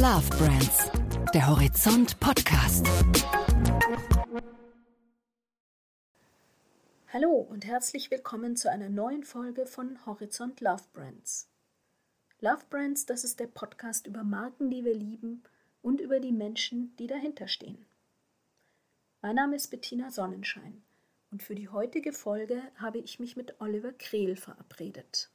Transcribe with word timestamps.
Love 0.00 0.30
Brands, 0.36 0.92
der 1.34 1.48
Horizont 1.48 2.20
Podcast. 2.20 2.86
Hallo 7.12 7.32
und 7.32 7.66
herzlich 7.66 8.08
willkommen 8.08 8.54
zu 8.54 8.70
einer 8.70 8.90
neuen 8.90 9.24
Folge 9.24 9.66
von 9.66 9.98
Horizont 10.06 10.60
Love 10.60 10.84
Brands. 10.92 11.48
Love 12.38 12.62
Brands, 12.70 13.06
das 13.06 13.24
ist 13.24 13.40
der 13.40 13.48
Podcast 13.48 14.06
über 14.06 14.22
Marken, 14.22 14.70
die 14.70 14.84
wir 14.84 14.94
lieben 14.94 15.42
und 15.82 16.00
über 16.00 16.20
die 16.20 16.30
Menschen, 16.30 16.94
die 17.00 17.08
dahinter 17.08 17.48
stehen. 17.48 17.84
Mein 19.20 19.34
Name 19.34 19.56
ist 19.56 19.66
Bettina 19.66 20.12
Sonnenschein 20.12 20.80
und 21.32 21.42
für 21.42 21.56
die 21.56 21.70
heutige 21.70 22.12
Folge 22.12 22.62
habe 22.76 22.98
ich 22.98 23.18
mich 23.18 23.36
mit 23.36 23.60
Oliver 23.60 23.90
Krehl 23.90 24.36
verabredet. 24.36 25.28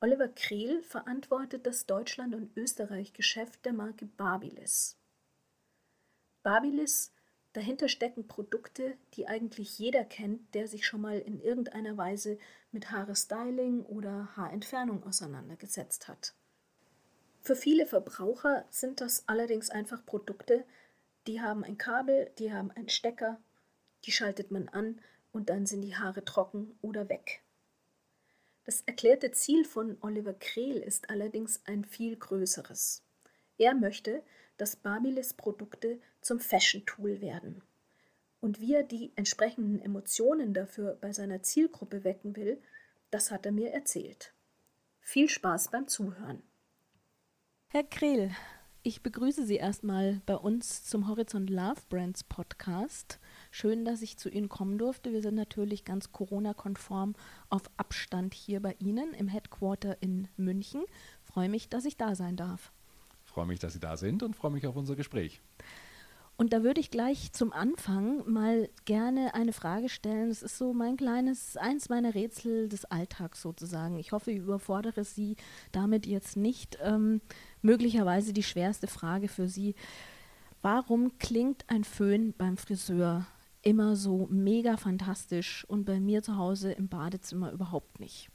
Oliver 0.00 0.28
Krehl 0.28 0.80
verantwortet 0.84 1.66
das 1.66 1.86
Deutschland- 1.86 2.36
und 2.36 2.56
Österreich-Geschäft 2.56 3.64
der 3.64 3.72
Marke 3.72 4.06
Babyliss. 4.06 4.96
Babyliss, 6.44 7.12
dahinter 7.52 7.88
stecken 7.88 8.28
Produkte, 8.28 8.96
die 9.14 9.26
eigentlich 9.26 9.76
jeder 9.80 10.04
kennt, 10.04 10.54
der 10.54 10.68
sich 10.68 10.86
schon 10.86 11.00
mal 11.00 11.18
in 11.18 11.40
irgendeiner 11.40 11.96
Weise 11.96 12.38
mit 12.70 12.92
Haare-Styling 12.92 13.82
oder 13.86 14.36
Haarentfernung 14.36 15.02
auseinandergesetzt 15.02 16.06
hat. 16.06 16.32
Für 17.40 17.56
viele 17.56 17.84
Verbraucher 17.84 18.66
sind 18.70 19.00
das 19.00 19.24
allerdings 19.26 19.68
einfach 19.68 20.06
Produkte, 20.06 20.64
die 21.26 21.40
haben 21.40 21.64
ein 21.64 21.76
Kabel, 21.76 22.30
die 22.38 22.52
haben 22.52 22.70
einen 22.70 22.88
Stecker, 22.88 23.40
die 24.04 24.12
schaltet 24.12 24.52
man 24.52 24.68
an 24.68 25.00
und 25.32 25.50
dann 25.50 25.66
sind 25.66 25.82
die 25.82 25.96
Haare 25.96 26.24
trocken 26.24 26.78
oder 26.82 27.08
weg. 27.08 27.42
Das 28.68 28.82
erklärte 28.82 29.30
Ziel 29.30 29.64
von 29.64 29.96
Oliver 30.02 30.34
Krehl 30.34 30.76
ist 30.76 31.08
allerdings 31.08 31.62
ein 31.64 31.86
viel 31.86 32.16
größeres. 32.16 33.02
Er 33.56 33.72
möchte, 33.72 34.22
dass 34.58 34.76
Babyliss 34.76 35.32
Produkte 35.32 35.98
zum 36.20 36.38
Fashion-Tool 36.38 37.22
werden. 37.22 37.62
Und 38.42 38.60
wie 38.60 38.74
er 38.74 38.82
die 38.82 39.10
entsprechenden 39.16 39.80
Emotionen 39.80 40.52
dafür 40.52 40.98
bei 41.00 41.14
seiner 41.14 41.42
Zielgruppe 41.42 42.04
wecken 42.04 42.36
will, 42.36 42.60
das 43.10 43.30
hat 43.30 43.46
er 43.46 43.52
mir 43.52 43.70
erzählt. 43.70 44.34
Viel 45.00 45.30
Spaß 45.30 45.70
beim 45.70 45.88
Zuhören. 45.88 46.42
Herr 47.68 47.84
Krehl, 47.84 48.32
ich 48.82 49.02
begrüße 49.02 49.46
Sie 49.46 49.56
erstmal 49.56 50.20
bei 50.26 50.36
uns 50.36 50.84
zum 50.84 51.08
Horizont 51.08 51.48
Love 51.48 51.80
Brands 51.88 52.22
Podcast. 52.22 53.18
Schön, 53.50 53.84
dass 53.84 54.02
ich 54.02 54.16
zu 54.16 54.28
Ihnen 54.28 54.48
kommen 54.48 54.78
durfte. 54.78 55.12
Wir 55.12 55.22
sind 55.22 55.34
natürlich 55.34 55.84
ganz 55.84 56.12
Corona-konform 56.12 57.14
auf 57.48 57.62
Abstand 57.76 58.34
hier 58.34 58.60
bei 58.60 58.76
Ihnen 58.78 59.14
im 59.14 59.28
Headquarter 59.28 60.02
in 60.02 60.28
München. 60.36 60.84
Freue 61.22 61.48
mich, 61.48 61.68
dass 61.68 61.84
ich 61.84 61.96
da 61.96 62.14
sein 62.14 62.36
darf. 62.36 62.72
Freue 63.24 63.46
mich, 63.46 63.58
dass 63.58 63.72
Sie 63.72 63.80
da 63.80 63.96
sind 63.96 64.22
und 64.22 64.36
freue 64.36 64.50
mich 64.50 64.66
auf 64.66 64.76
unser 64.76 64.96
Gespräch. 64.96 65.40
Und 66.40 66.52
da 66.52 66.62
würde 66.62 66.80
ich 66.80 66.92
gleich 66.92 67.32
zum 67.32 67.52
Anfang 67.52 68.22
mal 68.30 68.68
gerne 68.84 69.34
eine 69.34 69.52
Frage 69.52 69.88
stellen. 69.88 70.28
Das 70.28 70.40
ist 70.40 70.56
so 70.56 70.72
mein 70.72 70.96
kleines, 70.96 71.56
eins 71.56 71.88
meiner 71.88 72.14
Rätsel 72.14 72.68
des 72.68 72.84
Alltags 72.84 73.42
sozusagen. 73.42 73.98
Ich 73.98 74.12
hoffe, 74.12 74.30
ich 74.30 74.38
überfordere 74.38 75.02
Sie 75.02 75.34
damit 75.72 76.06
jetzt 76.06 76.36
nicht. 76.36 76.78
Ähm, 76.80 77.20
möglicherweise 77.60 78.32
die 78.32 78.44
schwerste 78.44 78.86
Frage 78.86 79.26
für 79.26 79.48
Sie. 79.48 79.74
Warum 80.62 81.18
klingt 81.18 81.64
ein 81.66 81.82
Föhn 81.82 82.32
beim 82.38 82.56
Friseur 82.56 83.26
immer 83.68 83.96
so 83.96 84.26
mega 84.30 84.78
fantastisch 84.78 85.66
und 85.68 85.84
bei 85.84 86.00
mir 86.00 86.22
zu 86.22 86.36
Hause 86.36 86.72
im 86.72 86.88
Badezimmer 86.88 87.52
überhaupt 87.52 88.00
nicht. 88.00 88.30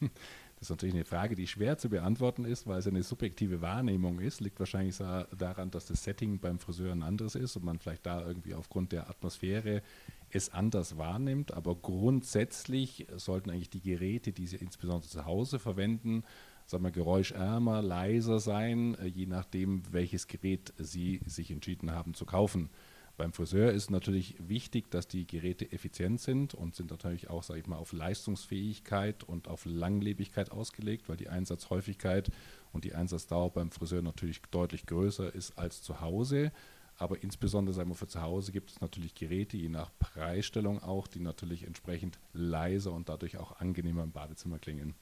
Das 0.56 0.70
ist 0.70 0.76
natürlich 0.76 0.94
eine 0.94 1.04
Frage, 1.04 1.34
die 1.34 1.48
schwer 1.48 1.76
zu 1.76 1.88
beantworten 1.88 2.44
ist, 2.44 2.68
weil 2.68 2.78
es 2.78 2.86
eine 2.86 3.02
subjektive 3.02 3.62
Wahrnehmung 3.62 4.20
ist. 4.20 4.40
Liegt 4.40 4.60
wahrscheinlich 4.60 4.96
daran, 4.96 5.72
dass 5.72 5.86
das 5.86 6.04
Setting 6.04 6.38
beim 6.38 6.60
Friseur 6.60 6.92
ein 6.92 7.02
anderes 7.02 7.34
ist 7.34 7.56
und 7.56 7.64
man 7.64 7.80
vielleicht 7.80 8.06
da 8.06 8.24
irgendwie 8.24 8.54
aufgrund 8.54 8.92
der 8.92 9.10
Atmosphäre 9.10 9.82
es 10.30 10.50
anders 10.50 10.96
wahrnimmt. 10.96 11.52
Aber 11.52 11.74
grundsätzlich 11.74 13.08
sollten 13.16 13.50
eigentlich 13.50 13.70
die 13.70 13.80
Geräte, 13.80 14.32
die 14.32 14.46
Sie 14.46 14.54
insbesondere 14.54 15.10
zu 15.10 15.24
Hause 15.24 15.58
verwenden, 15.58 16.22
sagen 16.66 16.84
wir, 16.84 16.92
geräuschärmer, 16.92 17.82
leiser 17.82 18.38
sein, 18.38 18.94
äh, 19.00 19.06
je 19.06 19.26
nachdem, 19.26 19.82
welches 19.90 20.28
Gerät 20.28 20.72
Sie 20.78 21.22
sich 21.26 21.50
entschieden 21.50 21.90
haben 21.90 22.14
zu 22.14 22.24
kaufen. 22.24 22.70
Beim 23.16 23.32
Friseur 23.32 23.72
ist 23.72 23.90
natürlich 23.90 24.36
wichtig, 24.38 24.90
dass 24.90 25.06
die 25.06 25.26
Geräte 25.26 25.70
effizient 25.70 26.20
sind 26.20 26.54
und 26.54 26.74
sind 26.74 26.90
natürlich 26.90 27.28
auch, 27.28 27.42
sage 27.42 27.60
ich 27.60 27.66
mal, 27.66 27.76
auf 27.76 27.92
Leistungsfähigkeit 27.92 29.22
und 29.22 29.48
auf 29.48 29.66
Langlebigkeit 29.66 30.50
ausgelegt, 30.50 31.08
weil 31.08 31.18
die 31.18 31.28
Einsatzhäufigkeit 31.28 32.30
und 32.72 32.84
die 32.84 32.94
Einsatzdauer 32.94 33.50
beim 33.52 33.70
Friseur 33.70 34.02
natürlich 34.02 34.40
deutlich 34.50 34.86
größer 34.86 35.34
ist 35.34 35.58
als 35.58 35.82
zu 35.82 36.00
Hause. 36.00 36.52
Aber 36.96 37.22
insbesondere 37.22 37.74
sagen 37.74 37.90
wir, 37.90 37.94
für 37.94 38.06
zu 38.06 38.22
Hause 38.22 38.52
gibt 38.52 38.70
es 38.70 38.80
natürlich 38.80 39.14
Geräte, 39.14 39.56
je 39.56 39.68
nach 39.68 39.90
Preisstellung 39.98 40.82
auch, 40.82 41.06
die 41.06 41.20
natürlich 41.20 41.66
entsprechend 41.66 42.18
leiser 42.32 42.92
und 42.92 43.08
dadurch 43.08 43.36
auch 43.36 43.60
angenehmer 43.60 44.02
im 44.02 44.12
Badezimmer 44.12 44.58
klingen. 44.58 44.94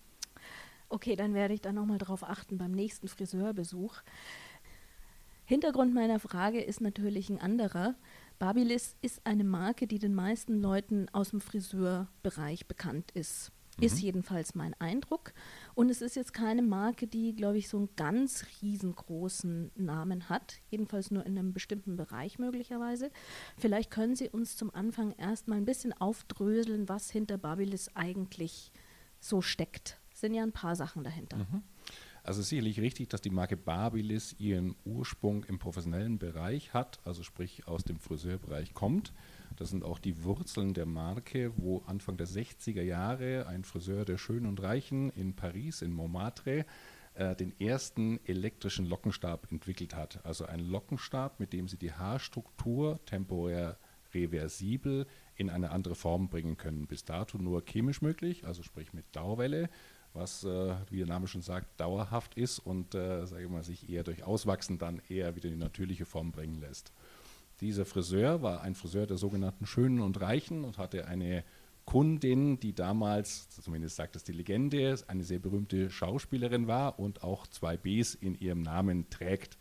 Okay, 0.89 1.15
dann 1.15 1.35
werde 1.35 1.55
ich 1.55 1.61
da 1.61 1.73
nochmal 1.73 1.99
drauf 1.99 2.25
achten 2.25 2.59
beim 2.59 2.73
nächsten 2.73 3.07
Friseurbesuch. 3.07 4.03
Hintergrund 5.51 5.93
meiner 5.93 6.21
Frage 6.21 6.61
ist 6.61 6.81
natürlich 6.81 7.29
ein 7.29 7.41
anderer. 7.41 7.97
Babyliss 8.39 8.95
ist 9.03 9.27
eine 9.27 9.43
Marke, 9.43 9.89
die 9.89 9.99
den 9.99 10.15
meisten 10.15 10.63
Leuten 10.63 11.09
aus 11.09 11.31
dem 11.31 11.41
Friseurbereich 11.41 12.69
bekannt 12.69 13.11
ist. 13.15 13.51
Mhm. 13.77 13.85
Ist 13.85 13.99
jedenfalls 14.01 14.55
mein 14.55 14.75
Eindruck. 14.75 15.33
Und 15.75 15.91
es 15.91 16.03
ist 16.03 16.15
jetzt 16.15 16.35
keine 16.35 16.63
Marke, 16.63 17.09
die, 17.09 17.35
glaube 17.35 17.59
ich, 17.59 17.69
so 17.69 17.79
einen 17.79 17.89
ganz 17.97 18.47
riesengroßen 18.63 19.73
Namen 19.75 20.29
hat. 20.29 20.61
Jedenfalls 20.69 21.11
nur 21.11 21.27
in 21.27 21.37
einem 21.37 21.53
bestimmten 21.53 21.97
Bereich 21.97 22.39
möglicherweise. 22.39 23.11
Vielleicht 23.59 23.91
können 23.91 24.15
Sie 24.15 24.29
uns 24.29 24.57
zum 24.57 24.73
Anfang 24.73 25.11
erstmal 25.15 25.59
ein 25.59 25.65
bisschen 25.65 25.93
aufdröseln, 25.93 26.89
was 26.89 27.11
hinter 27.11 27.39
Babyliss 27.39 27.91
eigentlich 27.97 28.71
so 29.19 29.43
steckt. 29.43 29.99
Es 30.15 30.21
sind 30.21 30.33
ja 30.33 30.45
ein 30.45 30.53
paar 30.53 30.77
Sachen 30.77 31.03
dahinter. 31.03 31.39
Mhm. 31.39 31.65
Also 32.23 32.43
sicherlich 32.43 32.81
richtig, 32.81 33.09
dass 33.09 33.21
die 33.21 33.31
Marke 33.31 33.57
Babyliss 33.57 34.35
ihren 34.39 34.77
Ursprung 34.85 35.45
im 35.45 35.59
professionellen 35.59 36.19
Bereich 36.19 36.75
hat, 36.75 37.01
also 37.05 37.23
sprich 37.23 37.67
aus 37.67 37.85
dem 37.85 37.99
Friseurbereich 37.99 38.75
kommt. 38.75 39.13
Das 39.57 39.71
sind 39.71 39.85
auch 39.85 39.99
die 39.99 40.23
Wurzeln 40.25 40.75
der 40.75 40.87
Marke, 40.87 41.53
wo 41.57 41.83
Anfang 41.87 42.17
der 42.17 42.27
60er 42.27 42.83
Jahre 42.83 43.47
ein 43.47 43.65
Friseur 43.65 44.05
der 44.05 44.19
Schönen 44.19 44.47
und 44.47 44.63
Reichen 44.63 45.11
in 45.11 45.35
Paris, 45.35 45.83
in 45.83 45.93
Montmartre, 45.93 46.67
äh, 47.15 47.35
den 47.35 47.59
ersten 47.59 48.21
elektrischen 48.27 48.87
Lockenstab 48.87 49.51
entwickelt 49.51 49.95
hat. 49.95 50.25
Also 50.25 50.47
ein 50.47 50.61
Lockenstab, 50.61 51.41
mit 51.41 51.53
dem 51.53 51.69
sie 51.69 51.77
die 51.77 51.93
Haarstruktur 51.93 53.01
temporär 53.07 53.79
reversibel 54.15 55.07
in 55.37 55.51
eine 55.51 55.71
andere 55.71 55.95
Form 55.95 56.29
bringen 56.29 56.57
können. 56.57 56.87
Bis 56.87 57.05
dato 57.05 57.39
nur 57.39 57.63
chemisch 57.65 58.03
möglich, 58.03 58.47
also 58.47 58.63
sprich 58.63 58.93
mit 58.93 59.05
Dauerwelle 59.13 59.69
was, 60.13 60.45
äh, 60.45 60.75
wie 60.91 60.99
der 60.99 61.07
Name 61.07 61.27
schon 61.27 61.43
sagt, 61.43 61.81
dauerhaft 61.81 62.35
ist 62.35 62.59
und 62.59 62.95
äh, 62.95 63.27
sage 63.27 63.49
mal, 63.49 63.63
sich 63.63 63.89
eher 63.89 64.03
durch 64.03 64.25
Auswachsen 64.25 64.79
dann 64.79 65.01
eher 65.09 65.37
wieder 65.37 65.49
in 65.49 65.55
die 65.55 65.61
natürliche 65.61 66.05
Form 66.05 66.33
bringen 66.33 66.61
lässt. 66.61 66.93
Dieser 67.61 67.85
Friseur 67.85 68.43
war 68.43 68.63
ein 68.63 68.75
Friseur 68.75 69.07
der 69.07 69.19
sogenannten 69.19 69.67
Schönen 69.67 70.01
und 70.01 70.21
Reichen 70.21 70.65
und 70.65 70.79
hatte 70.79 71.07
eine 71.07 71.45
Kundin, 71.85 72.59
die 72.61 72.75
damals, 72.75 73.51
zumindest 73.51 73.97
sagt 73.97 74.17
es 74.17 74.25
die 74.25 74.33
Legende, 74.33 74.97
eine 75.09 75.25
sehr 75.25 75.39
berühmte 75.39 75.91
Schauspielerin 75.91 76.67
war 76.67 76.99
und 76.99 77.23
auch 77.23 77.47
zwei 77.47 77.77
Bs 77.77 78.15
in 78.15 78.39
ihrem 78.39 78.63
Namen 78.63 79.11
trägt. 79.11 79.59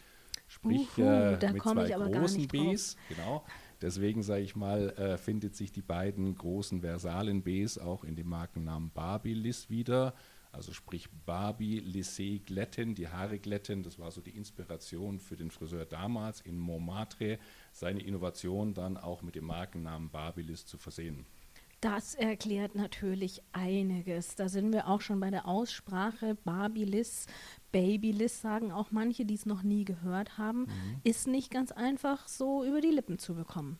Sprich, 0.47 0.87
Uhu, 0.97 1.03
äh, 1.03 1.31
mit 1.31 1.61
zwei 1.61 1.89
großen 1.89 2.47
Bs. 2.47 2.97
Genau. 3.09 3.43
Deswegen 3.81 4.23
sage 4.23 4.41
ich 4.41 4.55
mal, 4.55 4.89
äh, 4.91 5.17
findet 5.17 5.55
sich 5.55 5.71
die 5.71 5.81
beiden 5.81 6.35
großen 6.35 6.81
versalen 6.81 7.43
Bs 7.43 7.77
auch 7.77 8.03
in 8.03 8.16
dem 8.16 8.27
Markennamen 8.27 8.89
Babyliss 8.89 9.69
wieder. 9.69 10.13
Also 10.51 10.73
sprich 10.73 11.09
Barbie, 11.25 11.79
Lissé 11.79 12.43
glätten, 12.43 12.95
die 12.95 13.07
Haare 13.07 13.40
glätten. 13.40 13.84
Das 13.84 13.99
war 13.99 14.11
so 14.11 14.22
die 14.22 14.35
Inspiration 14.35 15.19
für 15.19 15.35
den 15.35 15.51
Friseur 15.51 15.85
damals 15.85 16.41
in 16.41 16.57
Montmartre, 16.57 17.37
seine 17.72 18.01
Innovation 18.01 18.73
dann 18.73 18.97
auch 18.97 19.22
mit 19.22 19.35
dem 19.35 19.46
Markennamen 19.46 20.09
Babyliss 20.09 20.66
zu 20.66 20.78
versehen. 20.78 21.25
Das 21.81 22.13
erklärt 22.13 22.75
natürlich 22.75 23.41
einiges. 23.53 24.35
Da 24.35 24.49
sind 24.49 24.73
wir 24.73 24.87
auch 24.87 24.99
schon 24.99 25.22
bei 25.22 25.29
der 25.29 25.47
Aussprache. 25.47 26.35
Babyliss, 26.43 27.28
Babyliss 27.72 28.41
sagen 28.41 28.73
auch 28.73 28.91
manche, 28.91 29.23
die 29.25 29.35
es 29.35 29.45
noch 29.45 29.63
nie 29.63 29.85
gehört 29.85 30.37
haben. 30.37 30.63
Mhm. 30.63 31.02
Ist 31.03 31.28
nicht 31.28 31.52
ganz 31.52 31.72
einfach 31.72 32.28
so 32.28 32.66
über 32.66 32.81
die 32.81 32.91
Lippen 32.91 33.17
zu 33.17 33.34
bekommen. 33.34 33.79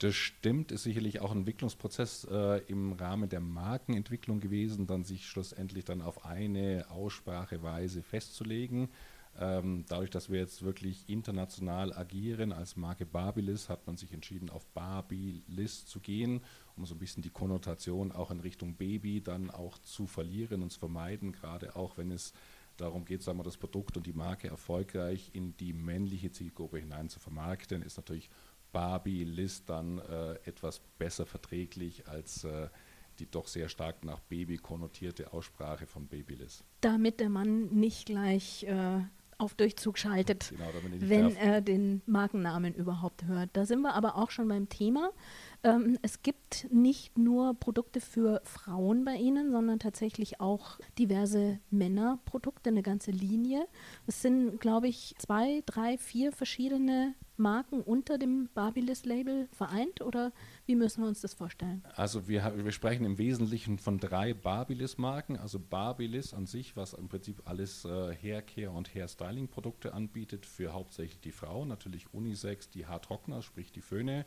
Das 0.00 0.14
stimmt, 0.14 0.72
ist 0.72 0.84
sicherlich 0.84 1.20
auch 1.20 1.30
ein 1.30 1.40
Entwicklungsprozess 1.40 2.26
äh, 2.30 2.62
im 2.68 2.94
Rahmen 2.94 3.28
der 3.28 3.40
Markenentwicklung 3.40 4.40
gewesen, 4.40 4.86
dann 4.86 5.04
sich 5.04 5.26
schlussendlich 5.26 5.84
dann 5.84 6.00
auf 6.00 6.24
eine 6.24 6.86
Ausspracheweise 6.88 8.02
festzulegen. 8.02 8.88
Ähm, 9.38 9.84
dadurch, 9.88 10.08
dass 10.08 10.30
wir 10.30 10.38
jetzt 10.38 10.62
wirklich 10.62 11.06
international 11.06 11.92
agieren 11.92 12.50
als 12.52 12.76
Marke 12.76 13.04
Babyliss, 13.04 13.68
hat 13.68 13.86
man 13.86 13.98
sich 13.98 14.14
entschieden, 14.14 14.48
auf 14.48 14.66
Babyliss 14.68 15.84
zu 15.84 16.00
gehen, 16.00 16.40
um 16.76 16.86
so 16.86 16.94
ein 16.94 16.98
bisschen 16.98 17.22
die 17.22 17.28
Konnotation 17.28 18.10
auch 18.10 18.30
in 18.30 18.40
Richtung 18.40 18.76
Baby 18.76 19.20
dann 19.20 19.50
auch 19.50 19.76
zu 19.80 20.06
verlieren 20.06 20.62
und 20.62 20.70
zu 20.70 20.78
vermeiden, 20.78 21.32
gerade 21.32 21.76
auch 21.76 21.98
wenn 21.98 22.10
es 22.10 22.32
darum 22.78 23.04
geht 23.04 23.20
es, 23.20 23.26
das 23.26 23.58
Produkt 23.58 23.98
und 23.98 24.06
die 24.06 24.14
Marke 24.14 24.48
erfolgreich 24.48 25.30
in 25.34 25.54
die 25.58 25.74
männliche 25.74 26.32
Zielgruppe 26.32 26.78
hinein 26.78 27.10
zu 27.10 27.20
vermarkten, 27.20 27.82
ist 27.82 27.98
natürlich 27.98 28.30
Barbie 28.72 29.24
Liz 29.24 29.64
dann 29.64 29.98
äh, 29.98 30.34
etwas 30.44 30.80
besser 30.98 31.26
verträglich 31.26 32.08
als 32.08 32.44
äh, 32.44 32.68
die 33.18 33.30
doch 33.30 33.46
sehr 33.46 33.68
stark 33.68 34.04
nach 34.04 34.20
Baby 34.20 34.56
konnotierte 34.56 35.32
Aussprache 35.32 35.86
von 35.86 36.06
Babyliss. 36.06 36.64
Damit 36.80 37.20
der 37.20 37.28
Mann 37.28 37.66
nicht 37.66 38.06
gleich 38.06 38.64
äh, 38.64 39.00
auf 39.40 39.54
Durchzug 39.54 39.98
schaltet, 39.98 40.50
genau, 40.50 40.64
wenn 41.00 41.36
er 41.36 41.60
den 41.60 42.02
Markennamen 42.06 42.74
überhaupt 42.74 43.24
hört. 43.24 43.50
Da 43.54 43.64
sind 43.64 43.80
wir 43.80 43.94
aber 43.94 44.16
auch 44.16 44.30
schon 44.30 44.48
beim 44.48 44.68
Thema. 44.68 45.10
Ähm, 45.62 45.98
es 46.02 46.22
gibt 46.22 46.66
nicht 46.70 47.18
nur 47.18 47.54
Produkte 47.54 48.00
für 48.00 48.40
Frauen 48.44 49.04
bei 49.04 49.16
Ihnen, 49.16 49.50
sondern 49.50 49.78
tatsächlich 49.78 50.40
auch 50.40 50.78
diverse 50.98 51.58
Männerprodukte, 51.70 52.70
eine 52.70 52.82
ganze 52.82 53.10
Linie. 53.10 53.66
Es 54.06 54.22
sind, 54.22 54.60
glaube 54.60 54.88
ich, 54.88 55.14
zwei, 55.18 55.62
drei, 55.66 55.98
vier 55.98 56.32
verschiedene 56.32 57.14
Marken 57.36 57.80
unter 57.80 58.18
dem 58.18 58.48
Babyliss-Label 58.54 59.48
vereint 59.52 60.02
oder 60.02 60.32
wie 60.70 60.76
müssen 60.76 61.02
wir 61.02 61.08
uns 61.08 61.20
das 61.20 61.34
vorstellen? 61.34 61.82
Also 61.96 62.28
wir, 62.28 62.64
wir 62.64 62.70
sprechen 62.70 63.04
im 63.04 63.18
Wesentlichen 63.18 63.80
von 63.80 63.98
drei 63.98 64.34
Babyliss-Marken. 64.34 65.36
Also 65.36 65.58
Babyliss 65.58 66.32
an 66.32 66.46
sich, 66.46 66.76
was 66.76 66.92
im 66.92 67.08
Prinzip 67.08 67.42
alles 67.44 67.84
äh, 67.84 68.14
Haircare 68.14 68.70
und 68.70 68.94
Hairstyling-Produkte 68.94 69.92
anbietet 69.92 70.46
für 70.46 70.72
hauptsächlich 70.72 71.18
die 71.18 71.32
Frauen, 71.32 71.66
natürlich 71.66 72.14
Unisex, 72.14 72.70
die 72.70 72.86
Haartrockner, 72.86 73.42
sprich 73.42 73.72
die 73.72 73.80
Föhne. 73.80 74.24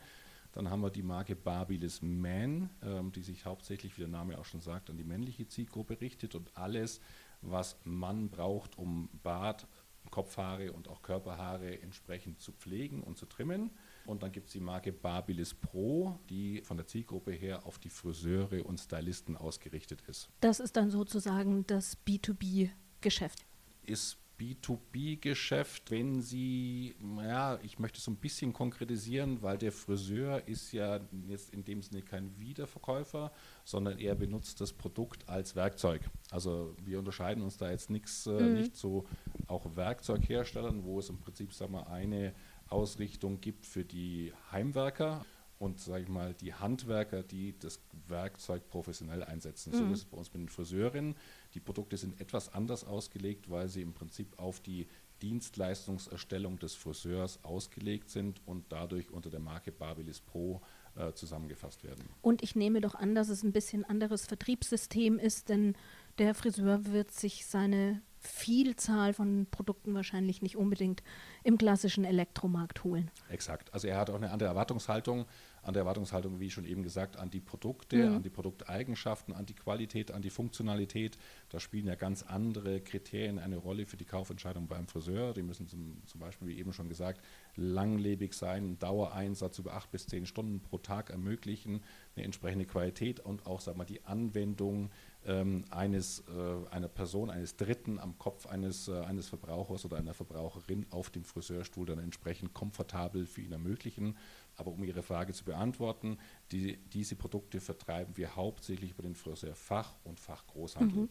Dann 0.51 0.69
haben 0.69 0.81
wir 0.81 0.89
die 0.89 1.01
Marke 1.01 1.37
Babyliss 1.37 2.01
Man, 2.01 2.69
ähm, 2.83 3.13
die 3.13 3.23
sich 3.23 3.45
hauptsächlich, 3.45 3.95
wie 3.95 4.01
der 4.01 4.09
Name 4.09 4.37
auch 4.37 4.43
schon 4.43 4.59
sagt, 4.59 4.89
an 4.89 4.97
die 4.97 5.05
männliche 5.05 5.47
Zielgruppe 5.47 6.01
richtet 6.01 6.35
und 6.35 6.57
alles, 6.57 6.99
was 7.41 7.77
Mann 7.85 8.27
braucht, 8.29 8.77
um 8.77 9.07
Bart, 9.23 9.65
Kopfhaare 10.11 10.73
und 10.73 10.89
auch 10.89 11.03
Körperhaare 11.03 11.81
entsprechend 11.81 12.41
zu 12.41 12.51
pflegen 12.51 13.01
und 13.01 13.17
zu 13.17 13.27
trimmen. 13.27 13.71
Und 14.05 14.23
dann 14.23 14.31
gibt 14.31 14.47
es 14.47 14.53
die 14.53 14.59
Marke 14.59 14.91
Babyliss 14.91 15.53
Pro, 15.53 16.19
die 16.29 16.61
von 16.61 16.77
der 16.77 16.87
Zielgruppe 16.87 17.31
her 17.31 17.65
auf 17.65 17.79
die 17.79 17.89
Friseure 17.89 18.65
und 18.65 18.79
Stylisten 18.79 19.37
ausgerichtet 19.37 20.01
ist. 20.07 20.29
Das 20.41 20.59
ist 20.59 20.75
dann 20.75 20.89
sozusagen 20.89 21.65
das 21.67 21.97
B2B-Geschäft. 22.05 23.45
Ist 23.85 24.17
B2B-Geschäft, 24.39 25.91
wenn 25.91 26.21
Sie, 26.21 26.95
ja, 27.17 27.59
ich 27.61 27.79
möchte 27.79 27.99
es 27.99 28.03
so 28.03 28.11
ein 28.11 28.17
bisschen 28.17 28.51
konkretisieren, 28.51 29.41
weil 29.41 29.57
der 29.57 29.71
Friseur 29.71 30.47
ist 30.47 30.71
ja 30.71 30.99
jetzt 31.27 31.53
in 31.53 31.63
dem 31.63 31.81
Sinne 31.81 32.01
kein 32.01 32.37
Wiederverkäufer, 32.39 33.31
sondern 33.63 33.99
er 33.99 34.15
benutzt 34.15 34.59
das 34.59 34.73
Produkt 34.73 35.29
als 35.29 35.55
Werkzeug. 35.55 36.01
Also 36.31 36.75
wir 36.83 36.99
unterscheiden 36.99 37.43
uns 37.43 37.57
da 37.57 37.69
jetzt 37.69 37.89
nichts, 37.89 38.25
äh, 38.25 38.31
mhm. 38.31 38.53
nicht 38.55 38.75
so 38.75 39.05
auch 39.47 39.75
Werkzeugherstellern, 39.75 40.83
wo 40.83 40.99
es 40.99 41.09
im 41.09 41.19
Prinzip, 41.19 41.53
sagen 41.53 41.73
wir, 41.73 41.87
eine 41.87 42.33
Ausrichtung 42.73 43.39
gibt 43.39 43.65
für 43.65 43.85
die 43.85 44.33
Heimwerker 44.51 45.25
und 45.59 45.79
sage 45.79 46.03
ich 46.03 46.09
mal 46.09 46.33
die 46.33 46.53
Handwerker, 46.53 47.23
die 47.23 47.57
das 47.57 47.79
Werkzeug 48.07 48.67
professionell 48.67 49.23
einsetzen. 49.23 49.71
Mhm. 49.71 49.77
So 49.77 49.85
ist 49.93 49.99
es 49.99 50.05
bei 50.05 50.17
uns 50.17 50.33
mit 50.33 50.41
den 50.41 50.49
Friseurinnen. 50.49 51.15
Die 51.53 51.59
Produkte 51.59 51.95
sind 51.95 52.19
etwas 52.19 52.53
anders 52.53 52.83
ausgelegt, 52.83 53.49
weil 53.49 53.69
sie 53.69 53.81
im 53.81 53.93
Prinzip 53.93 54.37
auf 54.39 54.59
die 54.59 54.87
Dienstleistungserstellung 55.21 56.59
des 56.59 56.75
Friseurs 56.75 57.41
ausgelegt 57.45 58.09
sind 58.09 58.41
und 58.45 58.65
dadurch 58.69 59.09
unter 59.11 59.29
der 59.29 59.39
Marke 59.39 59.71
Babyliss 59.71 60.19
Pro 60.19 60.61
äh, 60.95 61.13
zusammengefasst 61.13 61.83
werden. 61.85 62.03
Und 62.21 62.43
ich 62.43 62.55
nehme 62.55 62.81
doch 62.81 62.95
an, 62.95 63.15
dass 63.15 63.29
es 63.29 63.41
ein 63.43 63.53
bisschen 63.53 63.85
anderes 63.85 64.25
Vertriebssystem 64.25 65.17
ist, 65.17 65.47
denn 65.47 65.75
der 66.17 66.35
Friseur 66.35 66.85
wird 66.87 67.11
sich 67.11 67.45
seine 67.45 68.01
Vielzahl 68.23 69.13
von 69.13 69.47
Produkten 69.51 69.93
wahrscheinlich 69.93 70.41
nicht 70.41 70.57
unbedingt 70.57 71.03
im 71.43 71.57
klassischen 71.57 72.05
Elektromarkt 72.05 72.83
holen. 72.83 73.11
Exakt. 73.29 73.73
Also 73.73 73.87
er 73.87 73.97
hat 73.97 74.09
auch 74.09 74.15
eine 74.15 74.31
andere 74.31 74.49
Erwartungshaltung 74.49 75.25
an 75.63 75.73
der 75.73 75.81
Erwartungshaltung, 75.81 76.39
wie 76.39 76.49
schon 76.49 76.65
eben 76.65 76.83
gesagt, 76.83 77.17
an 77.17 77.29
die 77.29 77.39
Produkte, 77.39 77.97
mhm. 77.97 78.15
an 78.17 78.23
die 78.23 78.29
Produkteigenschaften, 78.29 79.33
an 79.33 79.45
die 79.45 79.53
Qualität, 79.53 80.11
an 80.11 80.21
die 80.21 80.29
Funktionalität. 80.29 81.17
Da 81.49 81.59
spielen 81.59 81.87
ja 81.87 81.95
ganz 81.95 82.23
andere 82.23 82.81
Kriterien 82.81 83.39
eine 83.39 83.57
Rolle 83.57 83.85
für 83.85 83.97
die 83.97 84.05
Kaufentscheidung 84.05 84.67
beim 84.67 84.87
Friseur. 84.87 85.33
Die 85.33 85.43
müssen 85.43 85.67
zum, 85.67 86.01
zum 86.05 86.19
Beispiel, 86.19 86.49
wie 86.49 86.57
eben 86.57 86.73
schon 86.73 86.89
gesagt, 86.89 87.21
langlebig 87.55 88.33
sein, 88.33 88.77
Dauereinsatz 88.79 89.59
über 89.59 89.73
acht 89.73 89.91
bis 89.91 90.07
zehn 90.07 90.25
Stunden 90.25 90.59
pro 90.59 90.77
Tag 90.77 91.09
ermöglichen, 91.09 91.81
eine 92.15 92.25
entsprechende 92.25 92.65
Qualität 92.65 93.19
und 93.19 93.45
auch 93.45 93.61
sag 93.61 93.77
mal, 93.77 93.85
die 93.85 94.03
Anwendung 94.05 94.89
ähm, 95.25 95.63
eines, 95.69 96.23
äh, 96.27 96.69
einer 96.69 96.87
Person, 96.87 97.29
eines 97.29 97.55
Dritten 97.55 97.99
am 97.99 98.17
Kopf 98.17 98.45
eines, 98.45 98.87
äh, 98.87 98.99
eines 99.01 99.29
Verbrauchers 99.29 99.85
oder 99.85 99.97
einer 99.97 100.13
Verbraucherin 100.13 100.85
auf 100.89 101.09
dem 101.09 101.23
Friseurstuhl 101.23 101.85
dann 101.85 101.99
entsprechend 101.99 102.53
komfortabel 102.53 103.25
für 103.25 103.41
ihn 103.41 103.51
ermöglichen. 103.51 104.17
Aber 104.55 104.71
um 104.71 104.83
Ihre 104.83 105.03
Frage 105.03 105.33
zu 105.33 105.45
beantworten, 105.45 106.17
die, 106.51 106.77
diese 106.77 107.15
Produkte 107.15 107.59
vertreiben 107.59 108.17
wir 108.17 108.35
hauptsächlich 108.35 108.91
über 108.91 109.03
den 109.03 109.15
Friseurfach- 109.15 109.95
und 110.03 110.19
Fachgroßhandel. 110.19 111.03
Mhm. 111.03 111.09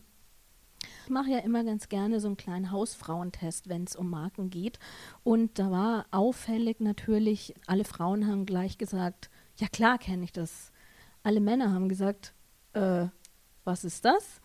Ich 1.04 1.10
mache 1.10 1.30
ja 1.30 1.38
immer 1.38 1.64
ganz 1.64 1.88
gerne 1.88 2.20
so 2.20 2.28
einen 2.28 2.36
kleinen 2.36 2.70
Hausfrauentest, 2.70 3.68
wenn 3.68 3.84
es 3.84 3.96
um 3.96 4.10
Marken 4.10 4.50
geht. 4.50 4.78
Und 5.22 5.58
da 5.58 5.70
war 5.70 6.06
auffällig 6.10 6.80
natürlich, 6.80 7.54
alle 7.66 7.84
Frauen 7.84 8.26
haben 8.26 8.46
gleich 8.46 8.78
gesagt, 8.78 9.30
ja 9.56 9.68
klar 9.68 9.98
kenne 9.98 10.24
ich 10.24 10.32
das. 10.32 10.72
Alle 11.22 11.40
Männer 11.40 11.72
haben 11.72 11.88
gesagt, 11.88 12.34
äh, 12.72 13.06
was 13.64 13.84
ist 13.84 14.04
das? 14.04 14.40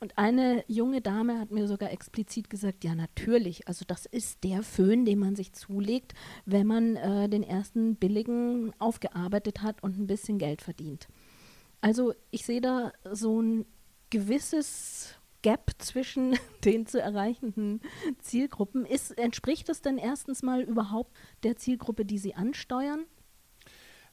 Und 0.00 0.16
eine 0.16 0.64
junge 0.66 1.02
Dame 1.02 1.38
hat 1.38 1.50
mir 1.50 1.68
sogar 1.68 1.92
explizit 1.92 2.48
gesagt, 2.48 2.84
ja 2.84 2.94
natürlich, 2.94 3.68
also 3.68 3.84
das 3.86 4.06
ist 4.06 4.42
der 4.44 4.62
Föhn, 4.62 5.04
den 5.04 5.18
man 5.18 5.36
sich 5.36 5.52
zulegt, 5.52 6.14
wenn 6.46 6.66
man 6.66 6.96
äh, 6.96 7.28
den 7.28 7.42
ersten 7.42 7.96
billigen 7.96 8.72
aufgearbeitet 8.78 9.62
hat 9.62 9.82
und 9.82 9.98
ein 9.98 10.06
bisschen 10.06 10.38
Geld 10.38 10.62
verdient. 10.62 11.06
Also 11.82 12.14
ich 12.30 12.46
sehe 12.46 12.62
da 12.62 12.92
so 13.12 13.42
ein 13.42 13.66
gewisses 14.08 15.14
Gap 15.42 15.72
zwischen 15.78 16.38
den 16.64 16.86
zu 16.86 17.00
erreichenden 17.00 17.80
Zielgruppen. 18.20 18.86
Ist, 18.86 19.18
entspricht 19.18 19.68
es 19.68 19.82
denn 19.82 19.98
erstens 19.98 20.42
mal 20.42 20.62
überhaupt 20.62 21.14
der 21.42 21.56
Zielgruppe, 21.56 22.06
die 22.06 22.18
Sie 22.18 22.34
ansteuern? 22.34 23.04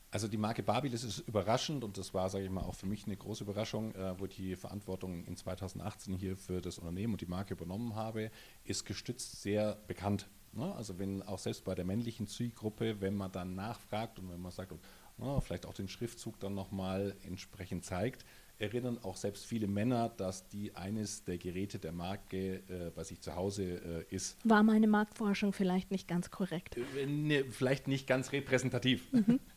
Also 0.09 0.27
die 0.27 0.38
Marke 0.38 0.63
Babyliss 0.63 1.04
ist 1.04 1.19
überraschend 1.19 1.83
und 1.83 1.98
das 1.98 2.13
war, 2.13 2.30
sage 2.30 2.45
ich 2.45 2.50
mal, 2.50 2.62
auch 2.62 2.75
für 2.75 2.86
mich 2.86 3.06
eine 3.06 3.18
große 3.18 3.44
Überraschung, 3.44 3.94
äh, 3.95 4.18
wo 4.18 4.25
ich 4.25 4.36
die 4.36 4.56
Verantwortung 4.56 5.25
in 5.25 5.36
2018 5.36 6.13
hier 6.13 6.38
für 6.38 6.62
das 6.62 6.77
Unternehmen 6.80 7.13
und 7.13 7.21
die 7.21 7.25
Marke 7.25 7.54
übernommen 7.54 7.95
habe, 7.95 8.31
ist 8.63 8.86
gestützt 8.86 9.42
sehr 9.42 9.75
bekannt. 9.88 10.27
Ne? 10.53 10.74
Also 10.75 10.98
wenn 10.98 11.24
auch 11.24 11.39
selbst 11.39 11.65
bei 11.65 11.75
der 11.75 11.84
männlichen 11.84 12.27
Zielgruppe, 12.27 13.01
wenn 13.01 13.15
man 13.15 13.31
dann 13.31 13.55
nachfragt 13.55 14.17
und 14.20 14.29
wenn 14.31 14.41
man 14.41 14.51
sagt, 14.51 14.74
oh, 15.20 15.41
vielleicht 15.41 15.65
auch 15.65 15.74
den 15.74 15.89
Schriftzug 15.89 16.39
dann 16.39 16.53
nochmal 16.53 17.15
entsprechend 17.24 17.84
zeigt, 17.84 18.24
erinnern 18.60 18.98
auch 19.03 19.15
selbst 19.15 19.46
viele 19.46 19.67
Männer, 19.67 20.10
dass 20.10 20.48
die 20.48 20.75
eines 20.75 21.24
der 21.24 21.38
Geräte 21.38 21.79
der 21.79 21.91
Marke 21.91 22.63
äh, 22.67 22.91
bei 22.93 23.03
sich 23.03 23.22
zu 23.22 23.36
Hause 23.36 24.05
äh, 24.10 24.15
ist. 24.15 24.38
War 24.43 24.63
meine 24.63 24.88
Marktforschung 24.88 25.53
vielleicht 25.53 25.91
nicht 25.91 26.08
ganz 26.08 26.31
korrekt? 26.31 26.77
Äh, 26.77 27.05
ne, 27.05 27.46
vielleicht 27.50 27.88
nicht 27.88 28.08
ganz 28.08 28.31
repräsentativ. 28.31 29.12
Mhm. 29.12 29.39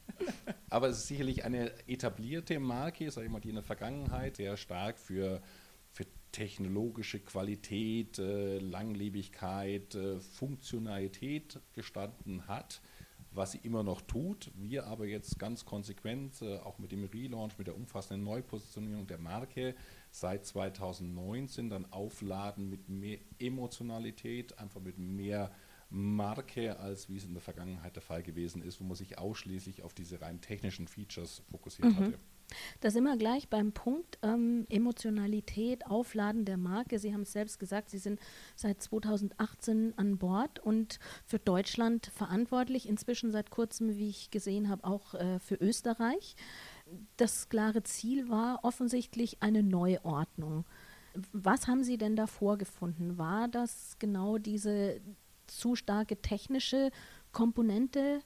Aber 0.69 0.89
es 0.89 0.99
ist 0.99 1.09
sicherlich 1.09 1.45
eine 1.45 1.73
etablierte 1.89 2.59
Marke, 2.61 3.11
sage 3.11 3.27
ich 3.27 3.33
mal, 3.33 3.41
die 3.41 3.51
in 3.51 3.57
der 3.57 3.65
Vergangenheit 3.65 4.37
sehr 4.37 4.57
stark 4.57 4.99
für, 4.99 5.43
für 5.91 6.07
technologische 6.33 7.21
Qualität, 7.21 8.19
äh, 8.19 8.59
Langlebigkeit, 8.59 9.95
äh, 9.95 10.21
Funktionalität 10.21 11.61
gestanden 11.73 12.47
hat 12.47 12.81
was 13.33 13.53
sie 13.53 13.61
immer 13.63 13.83
noch 13.83 14.01
tut. 14.03 14.51
Wir 14.57 14.87
aber 14.87 15.07
jetzt 15.07 15.39
ganz 15.39 15.65
konsequent, 15.65 16.43
äh, 16.43 16.59
auch 16.59 16.79
mit 16.79 16.93
dem 16.93 17.05
Relaunch, 17.05 17.57
mit 17.59 17.67
der 17.67 17.77
umfassenden 17.77 18.25
Neupositionierung 18.25 19.07
der 19.07 19.19
Marke 19.19 19.75
seit 20.11 20.47
2019 20.47 21.71
dann 21.71 21.91
aufladen 21.93 22.69
mit 22.69 22.89
mehr 22.89 23.19
Emotionalität, 23.39 24.59
einfach 24.59 24.81
mit 24.81 24.99
mehr 24.99 25.53
Marke, 25.91 26.79
als 26.79 27.09
wie 27.09 27.17
es 27.17 27.25
in 27.25 27.33
der 27.33 27.43
Vergangenheit 27.43 27.97
der 27.97 28.03
Fall 28.03 28.23
gewesen 28.23 28.63
ist, 28.63 28.81
wo 28.81 28.85
man 28.85 28.97
sich 28.97 29.19
ausschließlich 29.19 29.83
auf 29.83 29.93
diese 29.93 30.21
rein 30.21 30.41
technischen 30.41 30.89
Features 30.89 31.43
fokussiert 31.51 31.89
mhm. 31.89 31.97
hatte. 31.97 32.19
Da 32.81 32.91
sind 32.91 33.05
wir 33.05 33.17
gleich 33.17 33.49
beim 33.49 33.73
Punkt 33.73 34.19
ähm, 34.23 34.67
Emotionalität, 34.69 35.87
Aufladen 35.87 36.45
der 36.45 36.57
Marke. 36.57 36.99
Sie 36.99 37.13
haben 37.13 37.23
es 37.23 37.33
selbst 37.33 37.59
gesagt, 37.59 37.91
Sie 37.91 37.99
sind 37.99 38.21
seit 38.57 38.83
2018 38.83 39.95
an 39.97 40.19
Bord 40.19 40.59
und 40.59 40.99
für 41.27 41.39
Deutschland 41.39 42.07
verantwortlich, 42.07 42.89
inzwischen 42.89 43.31
seit 43.31 43.51
kurzem, 43.51 43.97
wie 43.97 44.09
ich 44.09 44.31
gesehen 44.31 44.69
habe, 44.69 44.85
auch 44.85 45.15
äh, 45.15 45.39
für 45.39 45.57
Österreich. 45.57 46.37
Das 47.17 47.49
klare 47.49 47.83
Ziel 47.83 48.29
war 48.29 48.61
offensichtlich 48.65 49.43
eine 49.43 49.63
Neuordnung. 49.63 50.65
Was 51.33 51.67
haben 51.67 51.83
Sie 51.83 51.99
denn 51.99 52.17
da 52.17 52.27
vorgefunden? 52.27 53.19
War 53.19 53.49
das 53.49 53.97
genau 53.99 54.39
diese 54.39 55.01
zu 55.51 55.77
starke 55.77 56.21
technische 56.21 56.91
Komponente? 57.33 58.21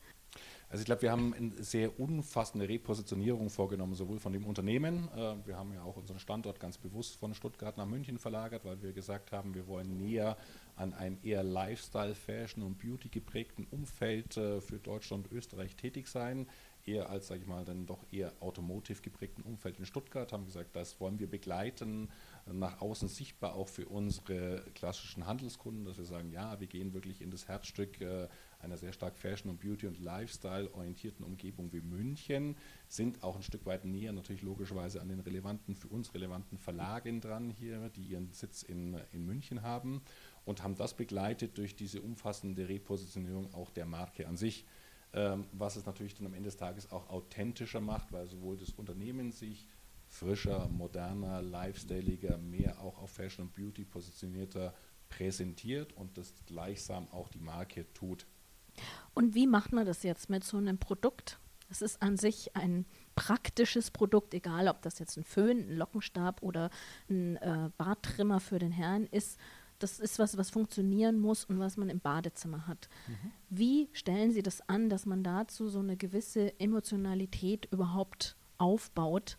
Also 0.68 0.82
ich 0.82 0.86
glaube, 0.86 1.02
wir 1.02 1.12
haben 1.12 1.32
eine 1.34 1.62
sehr 1.62 2.00
umfassende 2.00 2.68
Repositionierung 2.68 3.48
vorgenommen, 3.48 3.94
sowohl 3.94 4.18
von 4.18 4.32
dem 4.32 4.44
Unternehmen. 4.44 5.08
Äh, 5.14 5.46
wir 5.46 5.56
haben 5.56 5.72
ja 5.72 5.82
auch 5.82 5.96
unseren 5.96 6.18
Standort 6.18 6.58
ganz 6.58 6.78
bewusst 6.78 7.16
von 7.16 7.32
Stuttgart 7.34 7.76
nach 7.76 7.86
München 7.86 8.18
verlagert, 8.18 8.64
weil 8.64 8.82
wir 8.82 8.92
gesagt 8.92 9.30
haben, 9.30 9.54
wir 9.54 9.68
wollen 9.68 9.96
näher 9.96 10.36
an 10.74 10.92
einem 10.92 11.18
eher 11.22 11.44
Lifestyle, 11.44 12.16
Fashion 12.16 12.64
und 12.64 12.78
Beauty 12.78 13.08
geprägten 13.08 13.68
Umfeld 13.70 14.36
äh, 14.36 14.60
für 14.60 14.78
Deutschland 14.78 15.30
und 15.30 15.36
Österreich 15.36 15.76
tätig 15.76 16.08
sein 16.08 16.48
eher 16.86 17.10
als, 17.10 17.28
sage 17.28 17.42
ich 17.42 17.46
mal, 17.46 17.64
dann 17.64 17.86
doch 17.86 18.04
eher 18.10 18.32
automotive 18.40 19.00
geprägten 19.00 19.42
Umfeld 19.42 19.78
in 19.78 19.86
Stuttgart, 19.86 20.32
haben 20.32 20.44
gesagt, 20.44 20.76
das 20.76 21.00
wollen 21.00 21.18
wir 21.18 21.28
begleiten, 21.28 22.10
nach 22.52 22.80
außen 22.80 23.08
sichtbar 23.08 23.54
auch 23.54 23.68
für 23.68 23.86
unsere 23.86 24.64
klassischen 24.74 25.26
Handelskunden, 25.26 25.84
dass 25.84 25.96
wir 25.96 26.04
sagen, 26.04 26.30
ja, 26.30 26.60
wir 26.60 26.66
gehen 26.66 26.92
wirklich 26.92 27.22
in 27.22 27.30
das 27.30 27.48
Herzstück 27.48 28.00
äh, 28.00 28.28
einer 28.58 28.76
sehr 28.76 28.92
stark 28.92 29.16
Fashion- 29.16 29.50
und 29.50 29.60
Beauty- 29.60 29.86
und 29.86 29.98
Lifestyle-orientierten 29.98 31.24
Umgebung 31.24 31.72
wie 31.72 31.80
München, 31.80 32.56
sind 32.88 33.22
auch 33.22 33.36
ein 33.36 33.42
Stück 33.42 33.64
weit 33.66 33.84
näher 33.84 34.12
natürlich 34.12 34.42
logischerweise 34.42 35.00
an 35.00 35.08
den 35.08 35.20
relevanten, 35.20 35.74
für 35.74 35.88
uns 35.88 36.12
relevanten 36.12 36.58
Verlagen 36.58 37.20
dran 37.20 37.50
hier, 37.50 37.88
die 37.90 38.02
ihren 38.02 38.32
Sitz 38.32 38.62
in, 38.62 38.98
in 39.12 39.24
München 39.24 39.62
haben 39.62 40.02
und 40.44 40.62
haben 40.62 40.76
das 40.76 40.94
begleitet 40.94 41.56
durch 41.56 41.76
diese 41.76 42.02
umfassende 42.02 42.68
Repositionierung 42.68 43.54
auch 43.54 43.70
der 43.70 43.86
Marke 43.86 44.26
an 44.28 44.36
sich. 44.36 44.66
Ähm, 45.14 45.46
was 45.52 45.76
es 45.76 45.86
natürlich 45.86 46.14
dann 46.14 46.26
am 46.26 46.34
Ende 46.34 46.48
des 46.48 46.56
Tages 46.56 46.90
auch 46.90 47.08
authentischer 47.08 47.80
macht, 47.80 48.12
weil 48.12 48.26
sowohl 48.26 48.56
das 48.56 48.70
Unternehmen 48.70 49.30
sich 49.30 49.68
frischer, 50.14 50.68
moderner, 50.68 51.42
lifestyleiger, 51.42 52.38
mehr 52.38 52.80
auch 52.80 52.98
auf 52.98 53.10
Fashion 53.10 53.46
und 53.46 53.54
Beauty 53.54 53.84
positionierter 53.84 54.72
präsentiert 55.08 55.92
und 55.92 56.16
das 56.16 56.34
gleichsam 56.46 57.08
auch 57.10 57.28
die 57.28 57.40
Marke 57.40 57.92
tut. 57.94 58.26
Und 59.12 59.34
wie 59.34 59.46
macht 59.46 59.72
man 59.72 59.86
das 59.86 60.02
jetzt 60.02 60.30
mit 60.30 60.44
so 60.44 60.56
einem 60.56 60.78
Produkt? 60.78 61.38
Es 61.68 61.82
ist 61.82 62.00
an 62.02 62.16
sich 62.16 62.54
ein 62.54 62.84
praktisches 63.16 63.90
Produkt, 63.90 64.34
egal 64.34 64.68
ob 64.68 64.82
das 64.82 64.98
jetzt 64.98 65.16
ein 65.16 65.24
Föhn, 65.24 65.58
ein 65.68 65.76
Lockenstab 65.76 66.42
oder 66.42 66.70
ein 67.08 67.36
äh, 67.36 67.70
Barttrimmer 67.76 68.40
für 68.40 68.58
den 68.58 68.72
Herrn 68.72 69.06
ist 69.06 69.38
das 69.80 69.98
ist 69.98 70.18
was, 70.18 70.38
was 70.38 70.50
funktionieren 70.50 71.18
muss 71.18 71.44
und 71.44 71.58
was 71.58 71.76
man 71.76 71.90
im 71.90 72.00
Badezimmer 72.00 72.66
hat. 72.68 72.88
Mhm. 73.08 73.32
Wie 73.50 73.88
stellen 73.92 74.32
Sie 74.32 74.42
das 74.42 74.66
an, 74.68 74.88
dass 74.88 75.04
man 75.04 75.24
dazu 75.24 75.68
so 75.68 75.80
eine 75.80 75.96
gewisse 75.96 76.58
Emotionalität 76.60 77.66
überhaupt 77.70 78.36
aufbaut? 78.56 79.36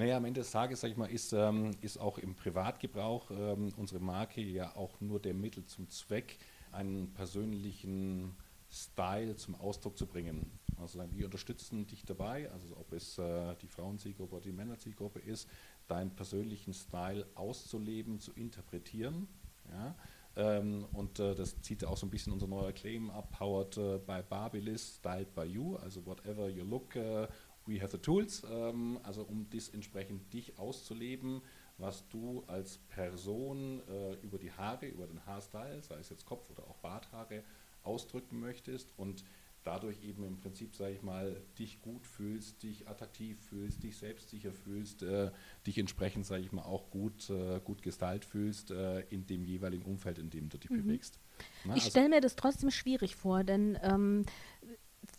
Naja, 0.00 0.16
am 0.16 0.24
Ende 0.24 0.40
des 0.40 0.50
Tages, 0.50 0.80
sag 0.80 0.90
ich 0.92 0.96
mal, 0.96 1.10
ist, 1.10 1.34
ähm, 1.34 1.72
ist 1.82 1.98
auch 1.98 2.16
im 2.16 2.34
Privatgebrauch 2.34 3.30
ähm, 3.32 3.70
unsere 3.76 4.00
Marke 4.00 4.40
ja 4.40 4.74
auch 4.74 4.98
nur 5.02 5.20
der 5.20 5.34
Mittel 5.34 5.66
zum 5.66 5.90
Zweck, 5.90 6.38
einen 6.72 7.12
persönlichen 7.12 8.34
Style 8.70 9.36
zum 9.36 9.56
Ausdruck 9.56 9.98
zu 9.98 10.06
bringen. 10.06 10.58
Also 10.78 11.04
wir 11.12 11.26
unterstützen 11.26 11.86
dich 11.86 12.06
dabei, 12.06 12.50
also 12.50 12.78
ob 12.78 12.94
es 12.94 13.18
äh, 13.18 13.54
die 13.60 13.66
Frauenzielgruppe 13.66 14.36
oder 14.36 14.44
die 14.44 14.52
Männerzielgruppe 14.52 15.18
ist, 15.18 15.46
deinen 15.86 16.16
persönlichen 16.16 16.72
Style 16.72 17.26
auszuleben, 17.34 18.20
zu 18.20 18.32
interpretieren. 18.32 19.28
Ja? 19.70 19.94
Ähm, 20.36 20.86
und 20.92 21.18
äh, 21.18 21.34
das 21.34 21.60
zieht 21.60 21.84
auch 21.84 21.98
so 21.98 22.06
ein 22.06 22.10
bisschen 22.10 22.32
unser 22.32 22.46
neuer 22.46 22.72
Claim 22.72 23.10
ab, 23.10 23.32
powered 23.32 23.76
äh, 23.76 23.98
by 23.98 24.22
Babyliss, 24.26 24.96
styled 24.96 25.34
by 25.34 25.42
you, 25.42 25.76
also 25.76 26.06
whatever 26.06 26.48
you 26.48 26.64
look, 26.64 26.96
uh, 26.96 27.26
we 27.66 27.80
have 27.80 27.90
the 27.90 27.98
tools, 27.98 28.42
ähm, 28.50 28.98
also 29.02 29.22
um 29.22 29.46
das 29.50 29.68
entsprechend 29.68 30.32
dich 30.32 30.58
auszuleben, 30.58 31.42
was 31.78 32.06
du 32.08 32.44
als 32.46 32.78
Person 32.78 33.80
äh, 33.88 34.14
über 34.22 34.38
die 34.38 34.52
Haare, 34.52 34.86
über 34.86 35.06
den 35.06 35.24
Haarstyle, 35.24 35.82
sei 35.82 35.98
es 35.98 36.10
jetzt 36.10 36.26
Kopf- 36.26 36.50
oder 36.50 36.64
auch 36.64 36.76
Barthaare, 36.78 37.42
ausdrücken 37.82 38.40
möchtest 38.40 38.92
und 38.98 39.24
dadurch 39.62 40.02
eben 40.02 40.24
im 40.24 40.38
Prinzip, 40.38 40.74
sage 40.74 40.94
ich 40.94 41.02
mal, 41.02 41.40
dich 41.58 41.82
gut 41.82 42.06
fühlst, 42.06 42.62
dich 42.62 42.88
attraktiv 42.88 43.38
fühlst, 43.48 43.82
dich 43.82 43.96
selbstsicher 43.96 44.52
fühlst, 44.52 45.02
äh, 45.02 45.30
dich 45.66 45.78
entsprechend, 45.78 46.24
sage 46.26 46.42
ich 46.42 46.52
mal, 46.52 46.62
auch 46.62 46.90
gut, 46.90 47.28
äh, 47.30 47.60
gut 47.62 47.82
gestylt 47.82 48.24
fühlst 48.24 48.70
äh, 48.70 49.00
in 49.10 49.26
dem 49.26 49.44
jeweiligen 49.44 49.84
Umfeld, 49.84 50.18
in 50.18 50.30
dem 50.30 50.48
du 50.48 50.58
dich 50.58 50.70
mhm. 50.70 50.84
bewegst. 50.84 51.18
Na, 51.64 51.74
ich 51.74 51.84
also 51.84 51.90
stelle 51.90 52.08
mir 52.08 52.20
das 52.20 52.36
trotzdem 52.36 52.70
schwierig 52.70 53.16
vor, 53.16 53.44
denn 53.44 53.78
ähm, 53.82 54.24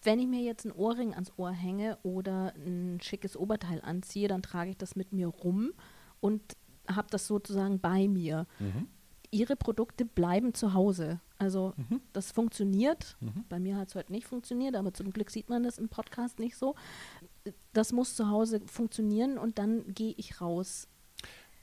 wenn 0.03 0.19
ich 0.19 0.27
mir 0.27 0.41
jetzt 0.41 0.65
einen 0.65 0.75
Ohrring 0.75 1.13
ans 1.13 1.31
Ohr 1.37 1.51
hänge 1.51 1.97
oder 2.03 2.53
ein 2.55 2.99
schickes 3.01 3.37
Oberteil 3.37 3.81
anziehe, 3.81 4.27
dann 4.27 4.41
trage 4.41 4.71
ich 4.71 4.77
das 4.77 4.95
mit 4.95 5.13
mir 5.13 5.27
rum 5.27 5.73
und 6.19 6.41
habe 6.87 7.07
das 7.11 7.27
sozusagen 7.27 7.79
bei 7.79 8.07
mir. 8.07 8.47
Mhm 8.59 8.87
ihre 9.31 9.55
Produkte 9.55 10.05
bleiben 10.05 10.53
zu 10.53 10.73
Hause. 10.73 11.19
Also 11.39 11.73
mhm. 11.77 12.01
das 12.13 12.31
funktioniert. 12.31 13.17
Mhm. 13.21 13.45
Bei 13.49 13.59
mir 13.59 13.77
hat 13.77 13.87
es 13.87 13.95
heute 13.95 14.11
nicht 14.11 14.27
funktioniert, 14.27 14.75
aber 14.75 14.93
zum 14.93 15.11
Glück 15.11 15.31
sieht 15.31 15.49
man 15.49 15.63
das 15.63 15.77
im 15.79 15.89
Podcast 15.89 16.37
nicht 16.37 16.55
so. 16.55 16.75
Das 17.73 17.93
muss 17.93 18.15
zu 18.15 18.29
Hause 18.29 18.61
funktionieren 18.67 19.37
und 19.37 19.57
dann 19.57 19.93
gehe 19.93 20.13
ich 20.17 20.41
raus. 20.41 20.87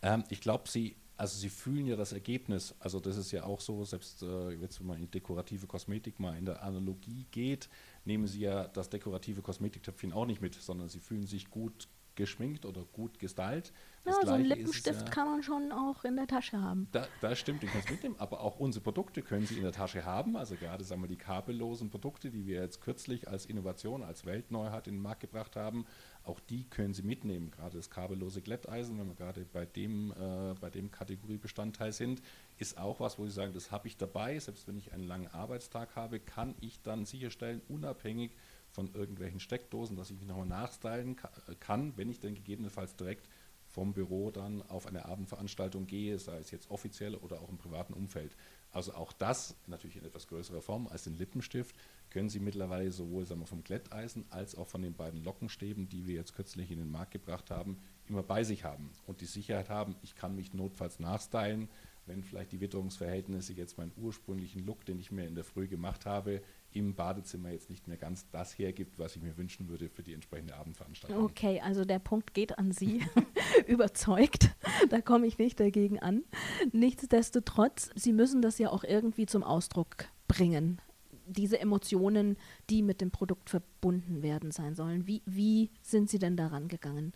Ähm, 0.03 0.25
ich 0.31 0.41
glaube, 0.41 0.69
Sie, 0.69 0.97
also 1.19 1.37
Sie 1.37 1.51
fühlen 1.51 1.87
ja 1.87 1.97
das 1.97 2.13
Ergebnis. 2.13 2.75
Also 2.79 3.01
das 3.01 3.17
ist 3.17 3.33
ja 3.33 3.43
auch 3.45 3.61
so, 3.61 3.85
selbst 3.85 4.23
äh, 4.23 4.51
jetzt, 4.53 4.81
wenn 4.81 4.87
man 4.87 4.99
in 4.99 5.11
dekorative 5.11 5.67
Kosmetik 5.67 6.21
mal 6.21 6.39
in 6.39 6.45
der 6.45 6.63
Analogie 6.63 7.27
geht, 7.33 7.69
nehmen 8.05 8.29
Sie 8.29 8.41
ja 8.41 8.69
das 8.69 8.89
dekorative 8.89 9.43
Kosmetiktöpfchen 9.43 10.13
auch 10.13 10.27
nicht 10.27 10.41
mit, 10.41 10.55
sondern 10.55 10.89
Sie 10.89 11.01
fühlen 11.01 11.27
sich 11.27 11.51
gut 11.51 11.89
geschminkt 12.19 12.67
oder 12.67 12.85
gut 12.93 13.19
gestylt. 13.19 13.73
Das 14.05 14.17
ja, 14.17 14.27
so 14.27 14.33
einen 14.33 14.45
Lippenstift 14.45 15.03
ist, 15.03 15.11
kann 15.13 15.29
man 15.29 15.43
schon 15.43 15.71
auch 15.71 16.05
in 16.05 16.17
der 16.17 16.27
Tasche 16.27 16.61
haben. 16.61 16.89
Da, 16.91 17.07
das 17.21 17.39
stimmt, 17.39 17.63
den 17.63 17.71
kannst 17.71 17.89
du 17.89 17.93
mitnehmen, 17.93 18.17
aber 18.19 18.41
auch 18.41 18.59
unsere 18.59 18.83
Produkte 18.83 19.23
können 19.23 19.47
Sie 19.47 19.57
in 19.57 19.63
der 19.63 19.73
Tasche 19.73 20.05
haben. 20.05 20.37
Also 20.37 20.57
gerade 20.57 20.83
sagen 20.83 21.01
wir 21.01 21.09
die 21.09 21.17
kabellosen 21.17 21.91
Produkte, 21.91 22.31
die 22.31 22.45
wir 22.45 22.61
jetzt 22.61 22.81
kürzlich 22.81 23.29
als 23.29 23.47
Innovation, 23.47 24.03
als 24.03 24.27
Weltneuheit 24.27 24.89
in 24.89 24.95
den 24.95 25.03
Markt 25.03 25.21
gebracht 25.21 25.55
haben, 25.55 25.87
auch 26.29 26.41
die 26.41 26.65
können 26.65 26.95
Sie 26.95 27.03
mitnehmen. 27.03 27.51
Gerade 27.51 27.77
das 27.77 27.91
kabellose 27.91 28.43
Glätteisen, 28.43 28.99
wenn 28.99 29.09
wir 29.09 29.15
gerade 29.15 29.45
bei 29.45 29.67
dem, 29.67 30.13
äh, 30.13 30.55
bei 30.61 30.71
dem 30.71 30.91
Kategoriebestandteil 30.91 31.93
sind, 31.93 32.23
ist 32.59 32.79
auch 32.79 33.01
was, 33.01 33.19
wo 33.19 33.25
Sie 33.25 33.33
sagen, 33.33 33.55
das 33.55 33.71
habe 33.71 33.89
ich 33.89 33.97
dabei. 33.97 34.39
Selbst 34.39 34.69
wenn 34.69 34.79
ich 34.79 34.93
einen 34.93 35.05
langen 35.05 35.29
Arbeitstag 35.29 35.97
habe, 35.97 36.21
kann 36.21 36.55
ich 36.61 36.83
dann 36.83 37.05
sicherstellen, 37.07 37.63
unabhängig 37.69 38.33
von 38.71 38.93
irgendwelchen 38.95 39.41
Steckdosen, 39.41 39.97
dass 39.97 40.11
ich 40.11 40.19
mich 40.19 40.29
nochmal 40.29 40.47
nachstylen 40.47 41.17
kann, 41.59 41.97
wenn 41.97 42.11
ich 42.11 42.21
dann 42.21 42.35
gegebenenfalls 42.35 42.97
direkt 42.97 43.29
vom 43.69 43.93
Büro 43.93 44.31
dann 44.31 44.63
auf 44.63 44.87
eine 44.87 45.05
Abendveranstaltung 45.05 45.87
gehe, 45.87 46.19
sei 46.19 46.39
es 46.39 46.51
jetzt 46.51 46.71
offiziell 46.71 47.15
oder 47.15 47.41
auch 47.41 47.49
im 47.49 47.59
privaten 47.59 47.93
Umfeld. 47.93 48.35
Also 48.73 48.95
auch 48.95 49.13
das, 49.13 49.57
natürlich 49.67 49.97
in 49.97 50.05
etwas 50.05 50.27
größerer 50.27 50.63
Form 50.63 50.87
als 50.89 51.05
den 51.05 51.17
Lippenstift, 51.17 51.77
können 52.19 52.31
Sie 52.31 52.41
mittlerweile 52.41 52.91
sowohl 52.91 53.25
sagen 53.27 53.43
wir, 53.43 53.47
vom 53.47 53.63
Glätteisen 53.63 54.25
als 54.31 54.57
auch 54.57 54.67
von 54.67 54.83
den 54.83 54.93
beiden 54.93 55.23
Lockenstäben, 55.23 55.89
die 55.89 56.09
wir 56.09 56.17
jetzt 56.17 56.35
kürzlich 56.35 56.73
in 56.73 56.79
den 56.79 56.91
Markt 56.91 57.13
gebracht 57.13 57.49
haben, 57.49 57.79
immer 58.09 58.25
bei 58.25 58.43
sich 58.43 58.65
haben 58.65 58.91
und 59.07 59.21
die 59.21 59.27
Sicherheit 59.27 59.69
haben, 59.69 59.95
ich 60.03 60.17
kann 60.17 60.35
mich 60.35 60.53
notfalls 60.53 60.99
nachstylen, 60.99 61.69
wenn 62.07 62.25
vielleicht 62.25 62.51
die 62.51 62.61
Witterungsverhältnisse 62.61 63.53
jetzt 63.53 63.79
meinen 63.79 63.93
ursprünglichen 63.97 64.67
Look, 64.67 64.85
den 64.85 64.99
ich 64.99 65.13
mir 65.13 65.29
in 65.29 65.37
der 65.37 65.45
Früh 65.45 65.69
gemacht 65.69 66.07
habe, 66.07 66.43
im 66.73 66.97
Badezimmer 66.97 67.51
jetzt 67.51 67.71
nicht 67.71 67.87
mehr 67.87 67.99
ganz 67.99 68.29
das 68.31 68.59
hergibt, 68.59 68.99
was 68.99 69.15
ich 69.15 69.23
mir 69.23 69.37
wünschen 69.37 69.69
würde 69.69 69.89
für 69.89 70.03
die 70.03 70.13
entsprechende 70.13 70.57
Abendveranstaltung. 70.57 71.23
Okay, 71.23 71.61
also 71.61 71.85
der 71.85 72.01
Punkt 72.01 72.35
geht 72.35 72.59
an 72.59 72.73
Sie. 72.73 73.05
Überzeugt. 73.69 74.51
Da 74.91 75.01
komme 75.01 75.29
ich 75.29 75.39
nicht 75.39 75.61
dagegen 75.61 76.01
an. 76.01 76.25
Nichtsdestotrotz, 76.73 77.91
Sie 77.95 78.13
müssen 78.13 78.43
das 78.43 78.59
ja 78.59 78.71
auch 78.71 78.83
irgendwie 78.83 79.27
zum 79.27 79.45
Ausdruck 79.45 80.07
bringen. 80.27 80.81
Diese 81.29 81.61
Emotionen, 81.61 82.37
die 82.71 82.83
mit 82.83 83.01
dem 83.01 83.11
Produkt 83.11 83.51
verbunden 83.51 84.23
werden 84.23 84.51
sein 84.51 84.75
sollen. 84.75 85.07
Wie, 85.07 85.23
wie 85.27 85.71
sind 85.83 86.11
Sie 86.11 86.19
denn 86.19 86.37
daran 86.37 86.69
gegangen? 86.69 87.13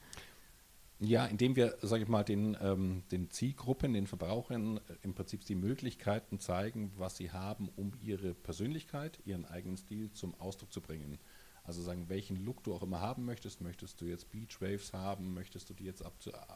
Ja, 1.04 1.26
indem 1.26 1.56
wir, 1.56 1.76
sage 1.82 2.04
ich 2.04 2.08
mal, 2.08 2.22
den, 2.22 2.56
ähm, 2.62 3.02
den 3.10 3.28
Zielgruppen, 3.28 3.92
den 3.92 4.06
Verbrauchern 4.06 4.76
äh, 4.76 4.80
im 5.02 5.14
Prinzip 5.14 5.44
die 5.44 5.56
Möglichkeiten 5.56 6.38
zeigen, 6.38 6.92
was 6.96 7.16
sie 7.16 7.32
haben, 7.32 7.68
um 7.74 7.90
ihre 8.00 8.34
Persönlichkeit, 8.34 9.18
ihren 9.24 9.44
eigenen 9.44 9.76
Stil 9.76 10.12
zum 10.12 10.32
Ausdruck 10.40 10.72
zu 10.72 10.80
bringen. 10.80 11.18
Also 11.64 11.80
sagen, 11.80 12.08
welchen 12.08 12.44
Look 12.44 12.64
du 12.64 12.74
auch 12.74 12.82
immer 12.82 13.00
haben 13.00 13.24
möchtest. 13.24 13.60
Möchtest 13.60 14.00
du 14.00 14.06
jetzt 14.06 14.30
Beach 14.30 14.60
Waves 14.60 14.92
haben? 14.92 15.32
Möchtest 15.32 15.70
du 15.70 15.74
die 15.74 15.84
jetzt 15.84 16.04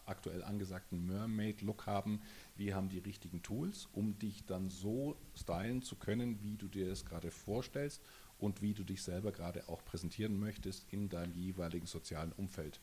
aktuell 0.06 0.42
angesagten 0.42 1.06
Mermaid-Look 1.06 1.86
haben? 1.86 2.20
Wir 2.56 2.75
haben 2.75 2.88
die 2.88 2.98
richtigen 2.98 3.42
Tools, 3.42 3.88
um 3.92 4.18
dich 4.18 4.46
dann 4.46 4.68
so 4.68 5.16
stylen 5.34 5.82
zu 5.82 5.96
können, 5.96 6.42
wie 6.42 6.56
du 6.56 6.66
dir 6.66 6.90
es 6.90 7.04
gerade 7.04 7.30
vorstellst 7.30 8.02
und 8.38 8.62
wie 8.62 8.75
du 8.75 8.84
dich 8.84 9.02
selber 9.02 9.32
gerade 9.32 9.68
auch 9.68 9.84
präsentieren 9.84 10.38
möchtest 10.38 10.86
in 10.90 11.08
deinem 11.08 11.34
jeweiligen 11.34 11.86
sozialen 11.86 12.32
Umfeld. 12.32 12.80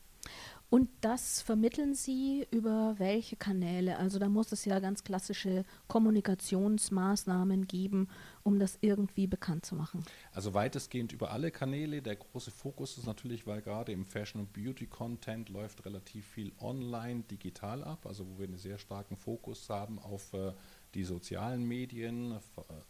Und 0.69 0.89
das 1.01 1.41
vermitteln 1.41 1.93
Sie 1.93 2.47
über 2.49 2.95
welche 2.97 3.35
Kanäle? 3.35 3.97
Also 3.97 4.19
da 4.19 4.29
muss 4.29 4.51
es 4.51 4.65
ja 4.65 4.79
ganz 4.79 5.03
klassische 5.03 5.65
Kommunikationsmaßnahmen 5.87 7.67
geben, 7.67 8.07
um 8.43 8.59
das 8.59 8.77
irgendwie 8.81 9.27
bekannt 9.27 9.65
zu 9.65 9.75
machen. 9.75 10.03
Also 10.31 10.53
weitestgehend 10.53 11.13
über 11.13 11.31
alle 11.31 11.51
Kanäle. 11.51 12.01
Der 12.01 12.15
große 12.15 12.51
Fokus 12.51 12.97
ist 12.97 13.05
natürlich, 13.05 13.47
weil 13.47 13.61
gerade 13.61 13.91
im 13.91 14.05
Fashion- 14.05 14.41
und 14.41 14.53
Beauty-Content 14.53 15.49
läuft 15.49 15.85
relativ 15.85 16.27
viel 16.27 16.51
online, 16.59 17.23
digital 17.23 17.83
ab, 17.83 18.05
also 18.05 18.27
wo 18.27 18.39
wir 18.39 18.47
einen 18.47 18.57
sehr 18.57 18.77
starken 18.77 19.17
Fokus 19.17 19.69
haben 19.69 19.99
auf 19.99 20.33
äh, 20.33 20.53
die 20.93 21.03
sozialen 21.03 21.63
Medien, 21.63 22.37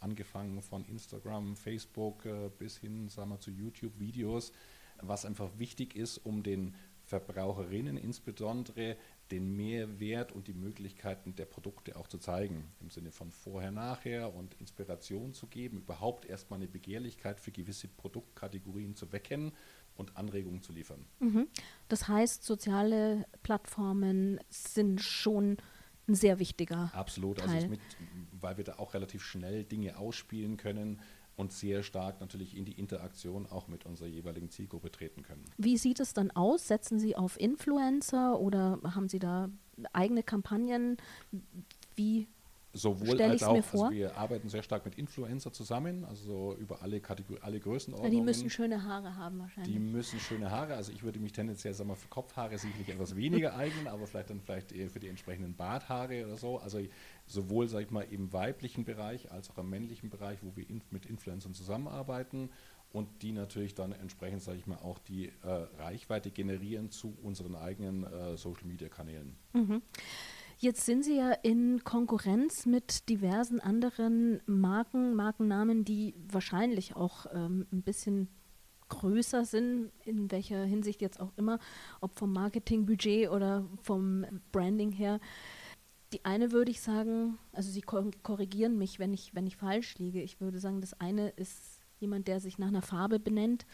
angefangen 0.00 0.60
von 0.60 0.84
Instagram, 0.84 1.56
Facebook 1.56 2.26
äh, 2.26 2.50
bis 2.58 2.76
hin 2.76 3.08
sagen 3.08 3.30
wir, 3.30 3.40
zu 3.40 3.50
YouTube-Videos, 3.50 4.52
was 5.00 5.24
einfach 5.24 5.50
wichtig 5.58 5.96
ist, 5.96 6.18
um 6.18 6.42
den 6.42 6.74
Verbraucherinnen 7.04 7.96
insbesondere 7.96 8.96
den 9.30 9.56
Mehrwert 9.56 10.32
und 10.32 10.48
die 10.48 10.52
Möglichkeiten 10.52 11.34
der 11.34 11.46
Produkte 11.46 11.96
auch 11.96 12.08
zu 12.08 12.18
zeigen, 12.18 12.64
im 12.80 12.90
Sinne 12.90 13.10
von 13.10 13.30
vorher, 13.30 13.70
nachher 13.70 14.34
und 14.34 14.54
Inspiration 14.60 15.32
zu 15.32 15.46
geben, 15.46 15.78
überhaupt 15.78 16.26
erstmal 16.26 16.58
eine 16.58 16.68
Begehrlichkeit 16.68 17.40
für 17.40 17.50
gewisse 17.50 17.88
Produktkategorien 17.88 18.94
zu 18.94 19.12
wecken 19.12 19.52
und 19.96 20.16
Anregungen 20.16 20.62
zu 20.62 20.72
liefern. 20.72 21.06
Mhm. 21.20 21.48
Das 21.88 22.08
heißt, 22.08 22.44
soziale 22.44 23.26
Plattformen 23.42 24.40
sind 24.48 25.00
schon 25.00 25.56
ein 26.06 26.14
sehr 26.14 26.38
wichtiger 26.38 26.90
Absolut, 26.94 27.38
Teil. 27.38 27.48
also 27.48 27.68
mit, 27.68 27.80
weil 28.32 28.58
wir 28.58 28.64
da 28.64 28.74
auch 28.74 28.92
relativ 28.92 29.24
schnell 29.24 29.64
Dinge 29.64 29.96
ausspielen 29.96 30.58
können 30.58 31.00
und 31.36 31.52
sehr 31.52 31.82
stark 31.82 32.20
natürlich 32.20 32.56
in 32.56 32.64
die 32.64 32.78
Interaktion 32.78 33.46
auch 33.46 33.68
mit 33.68 33.86
unserer 33.86 34.08
jeweiligen 34.08 34.50
Zielgruppe 34.50 34.90
treten 34.90 35.22
können. 35.22 35.44
Wie 35.56 35.76
sieht 35.76 36.00
es 36.00 36.14
dann 36.14 36.30
aus? 36.30 36.68
Setzen 36.68 36.98
Sie 36.98 37.16
auf 37.16 37.38
Influencer 37.40 38.38
oder 38.38 38.78
haben 38.84 39.08
Sie 39.08 39.18
da 39.18 39.48
eigene 39.92 40.22
Kampagnen? 40.22 40.96
Wie 41.96 42.28
Sowohl 42.74 43.22
als 43.22 43.42
auch, 43.44 43.54
also 43.54 43.90
wir 43.90 44.16
arbeiten 44.16 44.48
sehr 44.48 44.64
stark 44.64 44.84
mit 44.84 44.96
Influencer 44.96 45.52
zusammen, 45.52 46.04
also 46.04 46.56
über 46.58 46.82
alle 46.82 47.00
Kategorien, 47.00 47.42
alle 47.44 47.60
Größenordnungen. 47.60 48.12
Ja, 48.12 48.18
die 48.18 48.24
müssen 48.24 48.50
schöne 48.50 48.82
Haare 48.82 49.16
haben 49.16 49.38
wahrscheinlich. 49.38 49.72
Die 49.72 49.78
müssen 49.78 50.18
schöne 50.18 50.50
Haare, 50.50 50.74
also 50.74 50.90
ich 50.90 51.04
würde 51.04 51.20
mich 51.20 51.32
tendenziell, 51.32 51.72
sagen 51.72 51.88
wir, 51.88 51.96
für 51.96 52.08
Kopfhaare 52.08 52.58
sicherlich 52.58 52.88
etwas 52.88 53.14
weniger 53.14 53.54
eignen, 53.56 53.86
aber 53.86 54.08
vielleicht 54.08 54.30
dann 54.30 54.40
vielleicht 54.40 54.72
eher 54.72 54.90
für 54.90 54.98
die 54.98 55.08
entsprechenden 55.08 55.54
Barthaare 55.54 56.26
oder 56.26 56.36
so. 56.36 56.58
Also 56.58 56.80
sowohl, 57.26 57.68
sag 57.68 57.82
ich 57.82 57.90
mal, 57.90 58.02
im 58.10 58.32
weiblichen 58.32 58.84
Bereich 58.84 59.30
als 59.30 59.50
auch 59.50 59.58
im 59.58 59.70
männlichen 59.70 60.10
Bereich, 60.10 60.40
wo 60.42 60.56
wir 60.56 60.66
mit 60.90 61.06
Influencern 61.06 61.54
zusammenarbeiten 61.54 62.50
und 62.94 63.22
die 63.22 63.32
natürlich 63.32 63.74
dann 63.74 63.92
entsprechend, 63.92 64.42
sage 64.42 64.58
ich 64.58 64.66
mal, 64.66 64.78
auch 64.78 64.98
die 65.00 65.26
äh, 65.26 65.48
Reichweite 65.78 66.30
generieren 66.30 66.90
zu 66.90 67.16
unseren 67.22 67.56
eigenen 67.56 68.04
äh, 68.04 68.36
Social-Media-Kanälen. 68.36 69.36
Mhm. 69.52 69.82
Jetzt 70.58 70.86
sind 70.86 71.04
Sie 71.04 71.16
ja 71.16 71.32
in 71.32 71.82
Konkurrenz 71.84 72.64
mit 72.64 73.08
diversen 73.08 73.60
anderen 73.60 74.40
Marken, 74.46 75.14
Markennamen, 75.14 75.84
die 75.84 76.14
wahrscheinlich 76.30 76.96
auch 76.96 77.26
ähm, 77.32 77.66
ein 77.72 77.82
bisschen 77.82 78.28
größer 78.88 79.44
sind, 79.44 79.90
in 80.04 80.30
welcher 80.30 80.64
Hinsicht 80.64 81.00
jetzt 81.02 81.20
auch 81.20 81.32
immer, 81.36 81.58
ob 82.00 82.18
vom 82.18 82.32
Marketingbudget 82.32 83.30
oder 83.30 83.64
vom 83.82 84.24
Branding 84.52 84.92
her. 84.92 85.20
Die 86.12 86.24
eine 86.24 86.52
würde 86.52 86.70
ich 86.70 86.80
sagen, 86.80 87.38
also 87.52 87.70
Sie 87.70 87.80
korrigieren 87.82 88.78
mich, 88.78 88.98
wenn 88.98 89.12
ich, 89.12 89.34
wenn 89.34 89.46
ich 89.46 89.56
falsch 89.56 89.98
liege. 89.98 90.22
Ich 90.22 90.40
würde 90.40 90.60
sagen, 90.60 90.80
das 90.80 90.98
eine 91.00 91.30
ist 91.30 91.80
jemand, 91.98 92.28
der 92.28 92.38
sich 92.38 92.58
nach 92.58 92.68
einer 92.68 92.82
Farbe 92.82 93.18
benennt. 93.18 93.66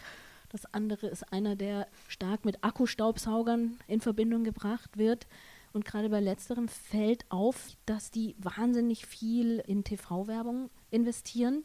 Das 0.48 0.64
andere 0.72 1.06
ist 1.08 1.32
einer, 1.32 1.54
der 1.54 1.86
stark 2.08 2.44
mit 2.44 2.64
Akkustaubsaugern 2.64 3.78
in 3.86 4.00
Verbindung 4.00 4.42
gebracht 4.42 4.96
wird. 4.96 5.26
Und 5.72 5.84
gerade 5.84 6.08
bei 6.08 6.20
letzterem 6.20 6.68
fällt 6.68 7.24
auf, 7.30 7.76
dass 7.86 8.10
die 8.10 8.34
wahnsinnig 8.38 9.06
viel 9.06 9.58
in 9.66 9.84
TV-Werbung 9.84 10.70
investieren. 10.90 11.64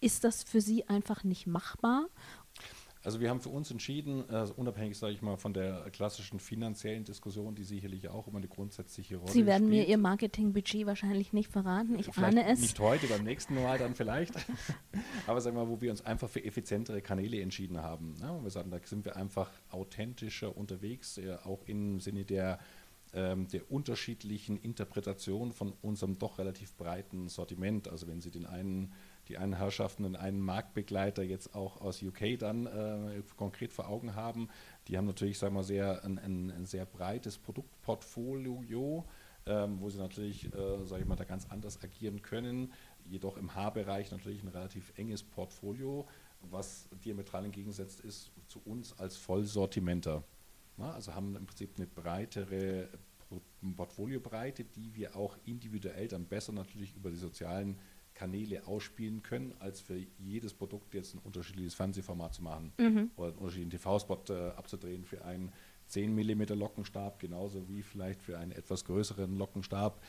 Ist 0.00 0.24
das 0.24 0.42
für 0.42 0.60
Sie 0.60 0.88
einfach 0.88 1.24
nicht 1.24 1.46
machbar? 1.46 2.08
Also 3.06 3.20
wir 3.20 3.30
haben 3.30 3.40
für 3.40 3.50
uns 3.50 3.70
entschieden, 3.70 4.28
also 4.30 4.52
unabhängig, 4.54 4.98
sage 4.98 5.12
ich 5.12 5.22
mal, 5.22 5.36
von 5.36 5.54
der 5.54 5.88
klassischen 5.92 6.40
finanziellen 6.40 7.04
Diskussion, 7.04 7.54
die 7.54 7.62
sicherlich 7.62 8.08
auch 8.08 8.26
immer 8.26 8.38
eine 8.38 8.48
grundsätzliche 8.48 9.18
Rolle 9.18 9.28
spielt. 9.28 9.44
Sie 9.44 9.46
werden 9.46 9.68
spielt. 9.68 9.86
mir 9.86 9.88
Ihr 9.88 9.96
Marketingbudget 9.96 10.86
wahrscheinlich 10.86 11.32
nicht 11.32 11.52
verraten. 11.52 11.96
Ich 12.00 12.06
Vielleicht 12.06 12.18
ahne 12.36 12.50
es. 12.50 12.58
Nicht 12.58 12.80
heute, 12.80 13.06
beim 13.06 13.22
nächsten 13.22 13.54
Mal 13.54 13.78
dann 13.78 13.94
vielleicht. 13.94 14.34
Aber 15.28 15.40
sagen 15.40 15.54
wir 15.56 15.64
mal, 15.64 15.70
wo 15.70 15.80
wir 15.80 15.92
uns 15.92 16.04
einfach 16.04 16.28
für 16.28 16.42
effizientere 16.42 17.00
Kanäle 17.00 17.40
entschieden 17.40 17.80
haben. 17.80 18.16
Ja, 18.20 18.42
wir 18.42 18.50
sagen, 18.50 18.72
da 18.72 18.80
sind 18.82 19.04
wir 19.04 19.14
einfach 19.14 19.52
authentischer 19.70 20.56
unterwegs, 20.56 21.20
auch 21.44 21.62
im 21.66 22.00
Sinne 22.00 22.24
der 22.24 22.58
ähm, 23.16 23.48
der 23.48 23.70
unterschiedlichen 23.72 24.58
Interpretation 24.58 25.50
von 25.50 25.72
unserem 25.80 26.18
doch 26.18 26.38
relativ 26.38 26.74
breiten 26.74 27.28
Sortiment. 27.28 27.88
Also 27.88 28.06
wenn 28.06 28.20
Sie 28.20 28.30
den 28.30 28.44
einen, 28.44 28.92
die 29.28 29.38
einen 29.38 29.54
Herrschaften, 29.54 30.02
den 30.02 30.16
einen 30.16 30.38
Marktbegleiter 30.38 31.22
jetzt 31.22 31.54
auch 31.54 31.80
aus 31.80 32.02
UK 32.02 32.38
dann 32.38 32.66
äh, 32.66 33.22
konkret 33.36 33.72
vor 33.72 33.88
Augen 33.88 34.14
haben, 34.14 34.48
die 34.86 34.98
haben 34.98 35.06
natürlich, 35.06 35.38
sagen 35.38 35.54
wir 35.54 35.64
sehr, 35.64 36.04
ein, 36.04 36.18
ein, 36.18 36.50
ein 36.50 36.66
sehr 36.66 36.84
breites 36.84 37.38
Produktportfolio, 37.38 39.06
ähm, 39.46 39.80
wo 39.80 39.88
sie 39.88 39.98
natürlich, 39.98 40.52
äh, 40.54 40.84
sage 40.84 41.02
ich 41.02 41.08
mal, 41.08 41.16
da 41.16 41.24
ganz 41.24 41.46
anders 41.48 41.82
agieren 41.82 42.20
können. 42.20 42.70
Jedoch 43.08 43.38
im 43.38 43.54
Haarbereich 43.54 44.10
natürlich 44.10 44.42
ein 44.42 44.48
relativ 44.48 44.92
enges 44.96 45.22
Portfolio, 45.22 46.06
was 46.42 46.90
diametral 47.02 47.46
entgegensetzt 47.46 48.00
ist 48.00 48.30
zu 48.46 48.60
uns 48.64 48.98
als 48.98 49.16
Vollsortimenter. 49.16 50.22
Na, 50.76 50.92
also 50.92 51.14
haben 51.14 51.34
im 51.36 51.46
Prinzip 51.46 51.70
eine 51.76 51.86
breitere 51.86 52.88
Portfoliobreite, 53.76 54.64
die 54.64 54.94
wir 54.94 55.16
auch 55.16 55.36
individuell 55.44 56.08
dann 56.08 56.26
besser 56.26 56.52
natürlich 56.52 56.94
über 56.94 57.10
die 57.10 57.16
sozialen 57.16 57.78
Kanäle 58.14 58.66
ausspielen 58.66 59.22
können, 59.22 59.54
als 59.58 59.80
für 59.80 59.98
jedes 60.18 60.54
Produkt 60.54 60.94
jetzt 60.94 61.14
ein 61.14 61.18
unterschiedliches 61.18 61.74
Fernsehformat 61.74 62.34
zu 62.34 62.42
machen 62.42 62.72
mhm. 62.78 63.10
oder 63.16 63.28
einen 63.28 63.38
unterschiedlichen 63.38 63.70
TV-Spot 63.70 64.24
äh, 64.30 64.50
abzudrehen 64.50 65.04
für 65.04 65.24
einen 65.24 65.52
10 65.88 66.14
mm 66.14 66.42
Lockenstab, 66.54 67.20
genauso 67.20 67.68
wie 67.68 67.82
vielleicht 67.82 68.22
für 68.22 68.38
einen 68.38 68.52
etwas 68.52 68.84
größeren 68.84 69.36
Lockenstab. 69.36 70.02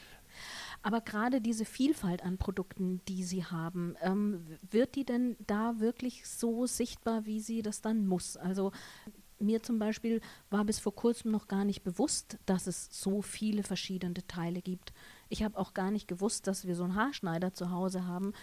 Aber 0.82 1.02
gerade 1.02 1.42
diese 1.42 1.66
Vielfalt 1.66 2.24
an 2.24 2.38
Produkten, 2.38 3.02
die 3.08 3.24
Sie 3.24 3.46
haben, 3.46 3.96
ähm, 4.02 4.46
wird 4.62 4.96
die 4.96 5.06
denn 5.06 5.36
da 5.46 5.80
wirklich 5.80 6.28
so 6.28 6.66
sichtbar, 6.66 7.26
wie 7.26 7.40
sie 7.40 7.62
das 7.62 7.82
dann 7.82 8.08
muss? 8.08 8.38
Also 8.38 8.72
mir 9.40 9.64
zum 9.64 9.80
Beispiel 9.80 10.22
war 10.50 10.66
bis 10.66 10.80
vor 10.80 10.96
kurzem 10.96 11.32
noch 11.32 11.48
gar 11.48 11.66
nicht 11.66 11.84
bewusst, 11.84 12.38
dass 12.46 12.68
es 12.68 12.90
so 12.92 13.22
viele 13.22 13.64
verschiedene 13.64 14.26
Teile 14.28 14.62
gibt. 14.62 14.94
Ich 15.30 15.44
habe 15.44 15.58
auch 15.58 15.74
gar 15.74 15.92
nicht 15.92 16.08
gewusst, 16.08 16.48
dass 16.48 16.66
wir 16.66 16.76
so 16.76 16.84
einen 16.84 16.96
Haarschneider 16.96 17.54
zu 17.54 17.72
Hause 17.72 18.06
haben, 18.06 18.34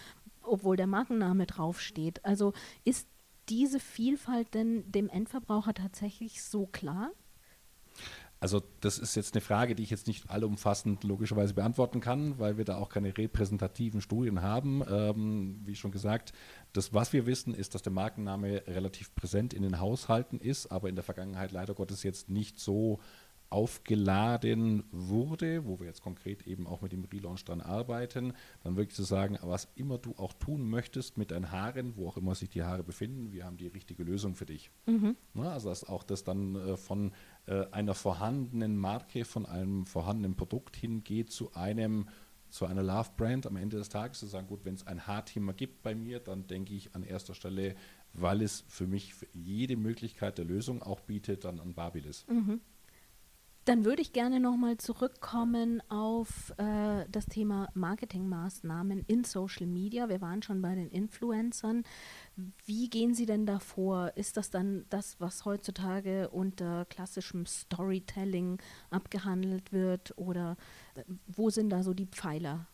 obwohl 0.42 0.76
der 0.76 0.87
Markenname 0.87 1.46
draufsteht. 1.46 2.24
Also 2.24 2.52
ist 2.85 3.09
diese 3.48 3.80
Vielfalt 3.80 4.54
denn 4.54 4.90
dem 4.90 5.09
Endverbraucher 5.09 5.74
tatsächlich 5.74 6.42
so 6.42 6.66
klar? 6.66 7.11
Also 8.44 8.61
das 8.80 8.98
ist 8.98 9.14
jetzt 9.14 9.33
eine 9.33 9.40
Frage, 9.40 9.74
die 9.74 9.83
ich 9.83 9.88
jetzt 9.88 10.07
nicht 10.07 10.28
allumfassend 10.28 11.02
logischerweise 11.02 11.54
beantworten 11.54 12.00
kann, 12.00 12.38
weil 12.38 12.59
wir 12.59 12.66
da 12.66 12.76
auch 12.76 12.90
keine 12.90 13.16
repräsentativen 13.16 14.02
Studien 14.02 14.42
haben. 14.42 14.83
Ähm, 14.87 15.62
wie 15.64 15.74
schon 15.74 15.92
gesagt, 15.92 16.35
das, 16.74 16.92
was 16.92 17.14
wir 17.14 17.24
wissen, 17.24 17.54
ist, 17.54 17.74
dass 17.74 17.80
der 17.80 17.94
Markenname 17.94 18.64
relativ 18.66 19.14
präsent 19.14 19.54
in 19.54 19.62
den 19.62 19.80
Haushalten 19.80 20.38
ist, 20.40 20.70
aber 20.70 20.90
in 20.90 20.94
der 20.94 21.04
Vergangenheit 21.04 21.52
leider 21.52 21.72
Gottes 21.72 22.02
jetzt 22.02 22.28
nicht 22.28 22.61
so 22.61 23.00
aufgeladen 23.54 24.83
wurde, 24.90 25.64
wo 25.64 25.78
wir 25.78 25.87
jetzt 25.87 26.02
konkret 26.02 26.46
eben 26.46 26.66
auch 26.66 26.80
mit 26.80 26.92
dem 26.92 27.04
Relaunch 27.04 27.44
dran 27.44 27.61
arbeiten, 27.61 28.33
dann 28.64 28.76
wirklich 28.76 28.96
zu 28.96 29.04
sagen, 29.04 29.38
was 29.42 29.68
immer 29.76 29.96
du 29.96 30.12
auch 30.16 30.33
tun 30.33 30.68
möchtest 30.68 31.18
mit 31.18 31.30
deinen 31.30 31.52
Haaren, 31.52 31.96
wo 31.96 32.09
auch 32.09 32.16
immer 32.16 32.35
sich 32.35 32.50
die 32.50 32.64
Haare 32.64 32.83
befinden, 32.83 33.33
wir 33.33 33.44
haben 33.44 33.57
die 33.57 33.68
richtige 33.68 34.02
Lösung 34.02 34.35
für 34.35 34.44
dich. 34.44 34.70
Mhm. 34.87 35.16
Na, 35.35 35.52
also 35.52 35.68
dass 35.68 35.85
auch 35.85 36.02
das 36.02 36.24
dann 36.24 36.57
äh, 36.57 36.76
von 36.76 37.12
äh, 37.46 37.66
einer 37.70 37.94
vorhandenen 37.94 38.76
Marke, 38.76 39.24
von 39.24 39.46
einem 39.46 39.87
vorhandenen 39.87 40.37
Produkt 40.37 40.76
hingeht 40.76 41.30
zu 41.30 41.52
einem 41.54 42.09
zu 42.54 42.66
einer 42.66 42.85
Love-Brand 42.85 43.48
am 43.48 43.57
Ende 43.57 43.78
des 43.78 43.88
Tages 43.88 44.20
zu 44.20 44.26
sagen, 44.26 44.46
gut, 44.46 44.64
wenn 44.64 44.74
es 44.74 44.87
ein 44.87 45.09
Haarthema 45.09 45.50
gibt 45.50 45.83
bei 45.83 45.96
mir, 45.96 46.20
dann 46.20 46.46
denke 46.46 46.72
ich 46.72 46.94
an 46.94 47.02
erster 47.02 47.35
Stelle, 47.35 47.74
weil 48.12 48.42
es 48.42 48.64
für 48.68 48.87
mich 48.87 49.12
für 49.12 49.26
jede 49.33 49.76
Möglichkeit 49.76 50.38
der 50.38 50.44
Lösung 50.44 50.80
auch 50.80 51.00
bietet, 51.00 51.44
dann 51.44 51.59
an 51.59 51.74
Babyliss. 51.74 52.24
Mhm. 52.28 52.61
Dann 53.64 53.87
würde 53.87 54.03
ich 54.03 54.12
gerne 54.12 54.40
nochmal 54.40 54.77
zurückkommen 54.77 55.83
auf 55.88 56.53
äh, 56.59 57.07
das 57.11 57.24
Thema 57.27 57.68
Marketingmaßnahmen 57.72 59.05
in 59.07 59.24
Social 59.24 59.66
Media. 59.66 60.11
Wir 60.11 60.20
waren 60.20 60.42
schon 60.42 60.61
bei 60.61 60.74
den 60.74 60.90
Influencern. 60.90 61.83
Wie 62.66 62.90
gehen 62.90 63.14
Sie 63.14 63.24
denn 63.24 63.46
da 63.46 63.59
vor? 63.61 64.12
Ist 64.16 64.37
das 64.37 64.50
dann 64.50 64.85
das, 64.90 65.18
was 65.18 65.46
heutzutage 65.46 66.29
unter 66.29 66.85
klassischem 66.85 67.46
Storytelling 67.46 68.61
abgehandelt 68.90 69.72
wird? 69.72 70.12
Oder 70.18 70.57
äh, 70.94 71.05
wo 71.27 71.48
sind 71.48 71.70
da 71.70 71.83
so 71.83 71.94
die 71.94 72.07
Pfeiler? 72.07 72.66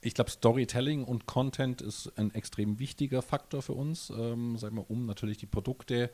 Ich 0.00 0.14
glaube, 0.14 0.30
Storytelling 0.30 1.04
und 1.04 1.26
Content 1.26 1.82
ist 1.82 2.16
ein 2.16 2.32
extrem 2.32 2.78
wichtiger 2.78 3.20
Faktor 3.20 3.60
für 3.60 3.74
uns, 3.74 4.10
ähm, 4.10 4.56
sagen 4.56 4.76
wir, 4.76 4.88
um 4.88 5.04
natürlich 5.04 5.38
die 5.38 5.46
Produkte 5.46 6.04
äh, 6.04 6.10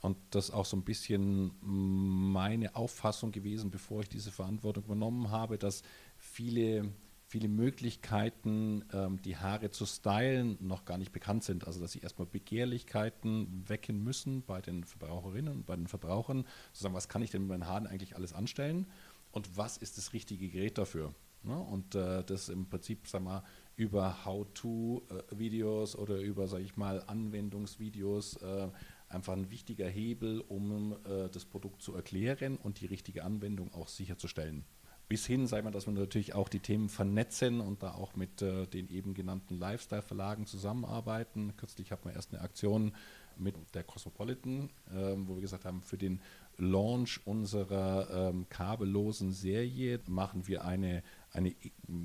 und 0.00 0.16
das 0.30 0.48
ist 0.48 0.54
auch 0.54 0.64
so 0.64 0.76
ein 0.76 0.82
bisschen 0.82 1.52
meine 1.60 2.74
Auffassung 2.74 3.32
gewesen, 3.32 3.70
bevor 3.70 4.00
ich 4.00 4.08
diese 4.08 4.30
Verantwortung 4.30 4.84
übernommen 4.84 5.30
habe, 5.30 5.58
dass 5.58 5.82
viele, 6.16 6.90
viele 7.26 7.48
Möglichkeiten, 7.48 8.84
ähm, 8.94 9.20
die 9.22 9.36
Haare 9.36 9.70
zu 9.70 9.84
stylen, 9.84 10.56
noch 10.60 10.86
gar 10.86 10.96
nicht 10.96 11.12
bekannt 11.12 11.44
sind. 11.44 11.66
Also 11.66 11.80
dass 11.80 11.92
sie 11.92 12.00
erstmal 12.00 12.26
Begehrlichkeiten 12.26 13.68
wecken 13.68 14.02
müssen 14.02 14.42
bei 14.42 14.62
den 14.62 14.84
Verbraucherinnen 14.84 15.52
und 15.52 15.66
bei 15.66 15.76
den 15.76 15.86
Verbrauchern, 15.86 16.46
zu 16.72 16.82
sagen, 16.82 16.94
was 16.94 17.08
kann 17.08 17.22
ich 17.22 17.30
denn 17.30 17.42
mit 17.42 17.50
meinen 17.50 17.66
Haaren 17.66 17.86
eigentlich 17.86 18.16
alles 18.16 18.32
anstellen 18.32 18.86
und 19.32 19.58
was 19.58 19.76
ist 19.76 19.98
das 19.98 20.14
richtige 20.14 20.48
Gerät 20.48 20.78
dafür. 20.78 21.14
Ne? 21.42 21.58
Und 21.58 21.94
äh, 21.94 22.24
das 22.24 22.48
im 22.48 22.68
Prinzip, 22.68 23.06
sag 23.06 23.22
mal, 23.22 23.42
über 23.76 24.24
How-to-Videos 24.24 25.96
oder 25.96 26.20
über, 26.20 26.48
sage 26.48 26.64
ich 26.64 26.76
mal, 26.76 27.02
Anwendungsvideos 27.06 28.36
äh, 28.36 28.68
einfach 29.10 29.34
ein 29.34 29.50
wichtiger 29.50 29.88
Hebel, 29.88 30.40
um 30.40 30.96
äh, 31.04 31.28
das 31.30 31.44
Produkt 31.44 31.82
zu 31.82 31.94
erklären 31.94 32.56
und 32.56 32.80
die 32.80 32.86
richtige 32.86 33.24
Anwendung 33.24 33.72
auch 33.74 33.88
sicherzustellen. 33.88 34.64
Bis 35.08 35.26
hin, 35.26 35.48
sei 35.48 35.60
mal, 35.60 35.72
dass 35.72 35.86
wir 35.86 35.92
natürlich 35.92 36.34
auch 36.34 36.48
die 36.48 36.60
Themen 36.60 36.88
vernetzen 36.88 37.60
und 37.60 37.82
da 37.82 37.94
auch 37.94 38.14
mit 38.14 38.42
äh, 38.42 38.66
den 38.66 38.88
eben 38.88 39.12
genannten 39.12 39.58
Lifestyle-Verlagen 39.58 40.46
zusammenarbeiten. 40.46 41.56
Kürzlich 41.56 41.90
hatten 41.90 42.08
wir 42.08 42.14
erst 42.14 42.32
eine 42.32 42.42
Aktion 42.42 42.92
mit 43.36 43.56
der 43.74 43.82
Cosmopolitan, 43.82 44.70
äh, 44.88 45.16
wo 45.16 45.34
wir 45.34 45.40
gesagt 45.40 45.64
haben, 45.64 45.82
für 45.82 45.98
den 45.98 46.20
Launch 46.58 47.20
unserer 47.24 48.28
ähm, 48.30 48.48
kabellosen 48.48 49.32
Serie 49.32 49.98
machen 50.06 50.46
wir 50.46 50.64
eine, 50.64 51.02
eine 51.32 51.54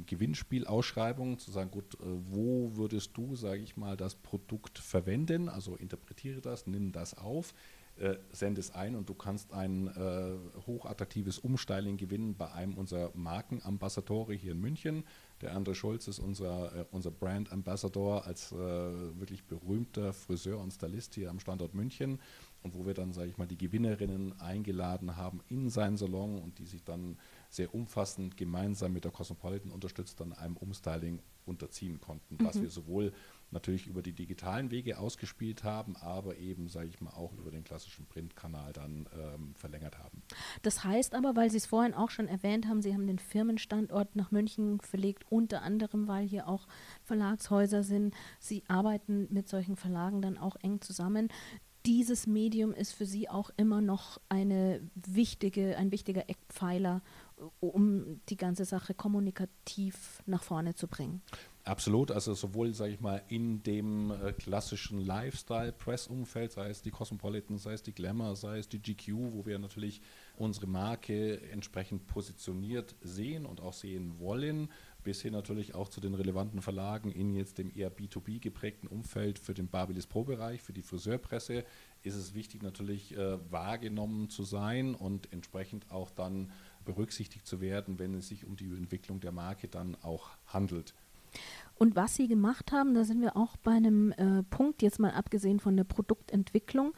Gewinnspielausschreibung, 0.05 1.39
zu 1.39 1.51
sagen, 1.51 1.71
gut, 1.71 1.95
äh, 1.95 2.03
wo 2.03 2.75
würdest 2.75 3.11
du, 3.17 3.35
sage 3.35 3.61
ich 3.61 3.77
mal, 3.77 3.97
das 3.97 4.15
Produkt 4.15 4.79
verwenden? 4.79 5.49
Also 5.49 5.75
interpretiere 5.75 6.41
das, 6.41 6.67
nimm 6.67 6.91
das 6.91 7.17
auf 7.17 7.53
äh, 7.97 8.17
send 8.31 8.57
es 8.57 8.71
ein 8.71 8.95
und 8.95 9.07
du 9.07 9.13
kannst 9.13 9.53
ein 9.53 9.88
äh, 9.88 10.35
hochattraktives 10.67 11.39
Umstyling 11.39 11.97
gewinnen 11.97 12.35
bei 12.35 12.51
einem 12.51 12.73
unserer 12.73 13.11
Markenambassadore 13.13 14.33
hier 14.33 14.51
in 14.51 14.59
München. 14.59 15.05
Der 15.41 15.55
André 15.55 15.75
Schulz 15.75 16.07
ist 16.07 16.19
unser, 16.19 16.75
äh, 16.75 16.85
unser 16.91 17.11
Brand 17.11 17.51
Ambassador 17.51 18.25
als 18.25 18.51
äh, 18.51 18.55
wirklich 18.55 19.45
berühmter 19.45 20.11
Friseur 20.11 20.59
und 20.59 20.71
Stylist 20.71 21.15
hier 21.15 21.29
am 21.29 21.39
Standort 21.39 21.73
München 21.73 22.19
und 22.63 22.75
wo 22.75 22.85
wir 22.85 22.93
dann, 22.93 23.13
sage 23.13 23.29
ich 23.29 23.38
mal, 23.38 23.47
die 23.47 23.57
Gewinnerinnen 23.57 24.39
eingeladen 24.41 25.15
haben 25.15 25.39
in 25.47 25.69
seinen 25.69 25.95
Salon 25.97 26.39
und 26.39 26.59
die 26.59 26.65
sich 26.65 26.83
dann 26.83 27.17
sehr 27.55 27.73
umfassend 27.73 28.37
gemeinsam 28.37 28.93
mit 28.93 29.05
der 29.05 29.11
Cosmopolitan 29.11 29.71
unterstützt 29.71 30.19
dann 30.19 30.33
einem 30.33 30.57
Umstyling 30.57 31.21
unterziehen 31.45 32.01
konnten, 32.01 32.35
mhm. 32.35 32.45
was 32.45 32.61
wir 32.61 32.69
sowohl 32.69 33.13
natürlich 33.51 33.87
über 33.87 34.01
die 34.01 34.13
digitalen 34.13 34.71
Wege 34.71 34.97
ausgespielt 34.99 35.63
haben, 35.63 35.95
aber 35.97 36.37
eben, 36.37 36.67
sage 36.67 36.87
ich 36.87 36.99
mal, 36.99 37.11
auch 37.11 37.31
über 37.33 37.51
den 37.51 37.63
klassischen 37.63 38.05
Printkanal 38.07 38.73
dann 38.73 39.07
ähm, 39.13 39.53
verlängert 39.55 39.99
haben. 39.99 40.23
Das 40.63 40.83
heißt 40.83 41.13
aber, 41.13 41.35
weil 41.35 41.49
Sie 41.51 41.57
es 41.57 41.65
vorhin 41.65 41.93
auch 41.93 42.09
schon 42.09 42.27
erwähnt 42.27 42.67
haben, 42.67 42.81
Sie 42.81 42.93
haben 42.93 43.07
den 43.07 43.19
Firmenstandort 43.19 44.15
nach 44.15 44.31
München 44.31 44.79
verlegt, 44.81 45.25
unter 45.29 45.61
anderem, 45.61 46.07
weil 46.07 46.27
hier 46.27 46.47
auch 46.47 46.67
Verlagshäuser 47.03 47.83
sind. 47.83 48.13
Sie 48.39 48.63
arbeiten 48.67 49.27
mit 49.31 49.47
solchen 49.47 49.75
Verlagen 49.75 50.21
dann 50.21 50.37
auch 50.37 50.55
eng 50.61 50.81
zusammen 50.81 51.29
dieses 51.85 52.25
Medium 52.25 52.73
ist 52.73 52.93
für 52.93 53.05
Sie 53.05 53.29
auch 53.29 53.51
immer 53.57 53.79
noch 53.79 54.19
eine 54.27 54.81
wichtige, 54.95 55.77
ein 55.77 55.91
wichtiger 55.91 56.29
Eckpfeiler, 56.29 57.01
um 57.59 58.21
die 58.29 58.37
ganze 58.37 58.65
Sache 58.65 58.93
kommunikativ 58.93 60.21
nach 60.25 60.43
vorne 60.43 60.75
zu 60.75 60.87
bringen. 60.87 61.21
Absolut, 61.65 62.11
also 62.11 62.35
sowohl, 62.35 62.75
sage 62.75 62.93
ich 62.93 63.01
mal, 63.01 63.23
in 63.27 63.63
dem 63.63 64.11
äh, 64.11 64.33
klassischen 64.33 64.99
Lifestyle-Press-Umfeld, 64.99 66.51
sei 66.51 66.69
es 66.69 66.83
die 66.83 66.91
Cosmopolitan, 66.91 67.57
sei 67.57 67.73
es 67.73 67.81
die 67.81 67.91
Glamour, 67.91 68.35
sei 68.35 68.59
es 68.59 68.69
die 68.69 68.79
GQ, 68.79 69.33
wo 69.33 69.47
wir 69.47 69.57
natürlich 69.57 69.99
unsere 70.37 70.67
Marke 70.67 71.41
entsprechend 71.49 72.05
positioniert 72.05 72.93
sehen 73.01 73.47
und 73.47 73.61
auch 73.61 73.73
sehen 73.73 74.19
wollen, 74.19 74.69
bis 75.03 75.23
hin 75.23 75.33
natürlich 75.33 75.73
auch 75.73 75.89
zu 75.89 76.01
den 76.01 76.13
relevanten 76.13 76.61
Verlagen 76.61 77.11
in 77.11 77.33
jetzt 77.33 77.57
dem 77.57 77.71
eher 77.75 77.91
B2B 77.91 78.39
geprägten 78.39 78.85
Umfeld 78.85 79.39
für 79.39 79.55
den 79.55 79.67
Babilis 79.67 80.05
Pro-Bereich, 80.05 80.61
für 80.61 80.73
die 80.73 80.83
Friseurpresse, 80.83 81.63
ist 82.03 82.15
es 82.15 82.35
wichtig 82.35 82.61
natürlich 82.61 83.17
äh, 83.17 83.39
wahrgenommen 83.51 84.29
zu 84.29 84.43
sein 84.43 84.93
und 84.93 85.33
entsprechend 85.33 85.89
auch 85.89 86.11
dann 86.11 86.51
berücksichtigt 86.85 87.45
zu 87.45 87.59
werden, 87.61 87.99
wenn 87.99 88.13
es 88.13 88.27
sich 88.27 88.45
um 88.45 88.55
die 88.55 88.65
Entwicklung 88.65 89.19
der 89.19 89.31
Marke 89.31 89.67
dann 89.67 89.97
auch 90.01 90.29
handelt. 90.47 90.93
Und 91.77 91.95
was 91.95 92.15
sie 92.15 92.27
gemacht 92.27 92.71
haben, 92.71 92.93
da 92.93 93.03
sind 93.03 93.21
wir 93.21 93.35
auch 93.35 93.57
bei 93.57 93.71
einem 93.71 94.11
äh, 94.13 94.43
Punkt, 94.43 94.81
jetzt 94.81 94.99
mal 94.99 95.11
abgesehen 95.11 95.59
von 95.59 95.75
der 95.75 95.83
Produktentwicklung. 95.83 96.93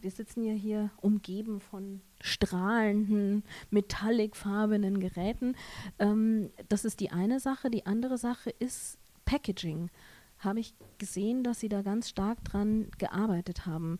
Wir 0.00 0.10
sitzen 0.10 0.44
ja 0.44 0.52
hier 0.52 0.90
umgeben 1.00 1.60
von 1.60 2.00
strahlenden, 2.20 3.42
metallicfarbenen 3.70 5.00
Geräten. 5.00 5.56
Ähm, 5.98 6.50
das 6.68 6.84
ist 6.84 7.00
die 7.00 7.10
eine 7.10 7.40
Sache. 7.40 7.70
Die 7.70 7.86
andere 7.86 8.18
Sache 8.18 8.50
ist 8.50 8.98
Packaging. 9.24 9.90
Habe 10.38 10.60
ich 10.60 10.74
gesehen, 10.98 11.42
dass 11.42 11.60
Sie 11.60 11.68
da 11.68 11.82
ganz 11.82 12.10
stark 12.10 12.44
dran 12.44 12.90
gearbeitet 12.98 13.66
haben. 13.66 13.98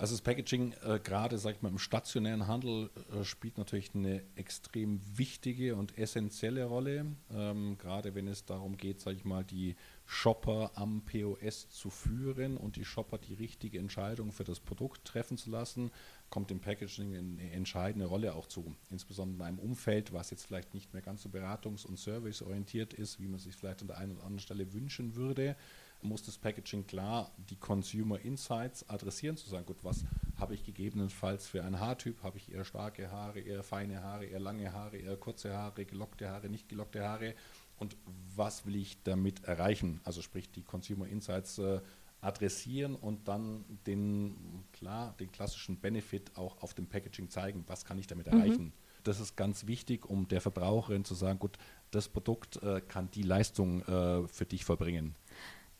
Also 0.00 0.14
das 0.14 0.22
Packaging, 0.22 0.72
äh, 0.82 0.98
gerade 0.98 1.36
sag 1.36 1.56
ich 1.56 1.60
mal, 1.60 1.68
im 1.68 1.78
stationären 1.78 2.46
Handel 2.46 2.88
äh, 3.12 3.22
spielt 3.22 3.58
natürlich 3.58 3.94
eine 3.94 4.22
extrem 4.34 4.98
wichtige 5.14 5.76
und 5.76 5.98
essentielle 5.98 6.64
Rolle. 6.64 7.04
Ähm, 7.30 7.76
gerade 7.76 8.14
wenn 8.14 8.26
es 8.26 8.46
darum 8.46 8.78
geht, 8.78 9.02
sage 9.02 9.18
ich 9.18 9.26
mal, 9.26 9.44
die 9.44 9.76
Shopper 10.06 10.70
am 10.74 11.02
POS 11.02 11.68
zu 11.68 11.90
führen 11.90 12.56
und 12.56 12.76
die 12.76 12.86
Shopper 12.86 13.18
die 13.18 13.34
richtige 13.34 13.78
Entscheidung 13.78 14.32
für 14.32 14.44
das 14.44 14.58
Produkt 14.58 15.04
treffen 15.04 15.36
zu 15.36 15.50
lassen, 15.50 15.90
kommt 16.30 16.48
dem 16.48 16.60
Packaging 16.60 17.14
eine 17.14 17.52
entscheidende 17.52 18.06
Rolle 18.06 18.34
auch 18.34 18.46
zu. 18.46 18.74
Insbesondere 18.88 19.36
in 19.36 19.42
einem 19.48 19.58
Umfeld, 19.58 20.14
was 20.14 20.30
jetzt 20.30 20.46
vielleicht 20.46 20.72
nicht 20.72 20.94
mehr 20.94 21.02
ganz 21.02 21.24
so 21.24 21.28
beratungs- 21.28 21.84
und 21.84 21.98
serviceorientiert 21.98 22.94
ist, 22.94 23.20
wie 23.20 23.28
man 23.28 23.38
sich 23.38 23.54
vielleicht 23.54 23.82
an 23.82 23.88
der 23.88 23.98
einen 23.98 24.12
oder 24.12 24.22
anderen 24.22 24.40
Stelle 24.40 24.72
wünschen 24.72 25.14
würde 25.14 25.56
muss 26.02 26.22
das 26.22 26.38
Packaging 26.38 26.86
klar 26.86 27.30
die 27.50 27.56
Consumer 27.56 28.20
Insights 28.20 28.88
adressieren, 28.88 29.36
zu 29.36 29.48
sagen, 29.48 29.66
gut, 29.66 29.82
was 29.82 30.04
habe 30.38 30.54
ich 30.54 30.64
gegebenenfalls 30.64 31.46
für 31.46 31.62
einen 31.64 31.80
Haartyp? 31.80 32.22
Habe 32.22 32.38
ich 32.38 32.52
eher 32.52 32.64
starke 32.64 33.10
Haare, 33.10 33.40
eher 33.40 33.62
feine 33.62 34.02
Haare, 34.02 34.26
eher 34.26 34.40
lange 34.40 34.72
Haare, 34.72 34.96
eher 34.96 35.16
kurze 35.16 35.56
Haare, 35.56 35.84
gelockte 35.84 36.30
Haare, 36.30 36.48
nicht 36.48 36.68
gelockte 36.68 37.06
Haare? 37.06 37.34
Und 37.78 37.96
was 38.34 38.66
will 38.66 38.76
ich 38.76 39.02
damit 39.02 39.44
erreichen? 39.44 40.00
Also 40.04 40.22
sprich 40.22 40.50
die 40.50 40.62
Consumer 40.62 41.06
Insights 41.06 41.58
äh, 41.58 41.80
adressieren 42.20 42.94
und 42.94 43.28
dann 43.28 43.64
den, 43.86 44.64
klar, 44.72 45.14
den 45.18 45.32
klassischen 45.32 45.78
Benefit 45.78 46.36
auch 46.36 46.62
auf 46.62 46.74
dem 46.74 46.86
Packaging 46.86 47.30
zeigen. 47.30 47.64
Was 47.66 47.84
kann 47.84 47.98
ich 47.98 48.06
damit 48.06 48.26
mhm. 48.26 48.32
erreichen? 48.32 48.64
Mhm. 48.64 48.72
Das 49.02 49.18
ist 49.18 49.36
ganz 49.36 49.66
wichtig, 49.66 50.04
um 50.04 50.28
der 50.28 50.40
Verbraucherin 50.40 51.04
zu 51.04 51.14
sagen, 51.14 51.38
gut, 51.38 51.56
das 51.90 52.08
Produkt 52.08 52.62
äh, 52.62 52.80
kann 52.80 53.10
die 53.10 53.22
Leistung 53.22 53.82
äh, 53.82 54.28
für 54.28 54.44
dich 54.44 54.64
vollbringen. 54.64 55.14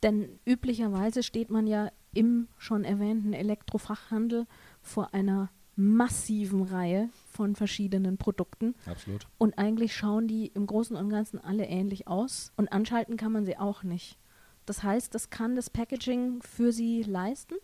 Denn 0.03 0.39
üblicherweise 0.45 1.23
steht 1.23 1.49
man 1.49 1.67
ja 1.67 1.91
im 2.13 2.47
schon 2.57 2.83
erwähnten 2.83 3.33
Elektrofachhandel 3.33 4.45
vor 4.81 5.13
einer 5.13 5.49
massiven 5.75 6.63
Reihe 6.63 7.09
von 7.31 7.55
verschiedenen 7.55 8.17
Produkten. 8.17 8.75
Absolut. 8.85 9.27
Und 9.37 9.57
eigentlich 9.57 9.95
schauen 9.95 10.27
die 10.27 10.47
im 10.47 10.67
Großen 10.67 10.95
und 10.95 11.09
Ganzen 11.09 11.39
alle 11.39 11.65
ähnlich 11.65 12.07
aus. 12.07 12.51
Und 12.57 12.71
anschalten 12.71 13.17
kann 13.17 13.31
man 13.31 13.45
sie 13.45 13.57
auch 13.57 13.83
nicht. 13.83 14.17
Das 14.65 14.83
heißt, 14.83 15.15
das 15.15 15.29
kann 15.29 15.55
das 15.55 15.69
Packaging 15.69 16.41
für 16.41 16.71
sie 16.71 17.03
leisten? 17.03 17.55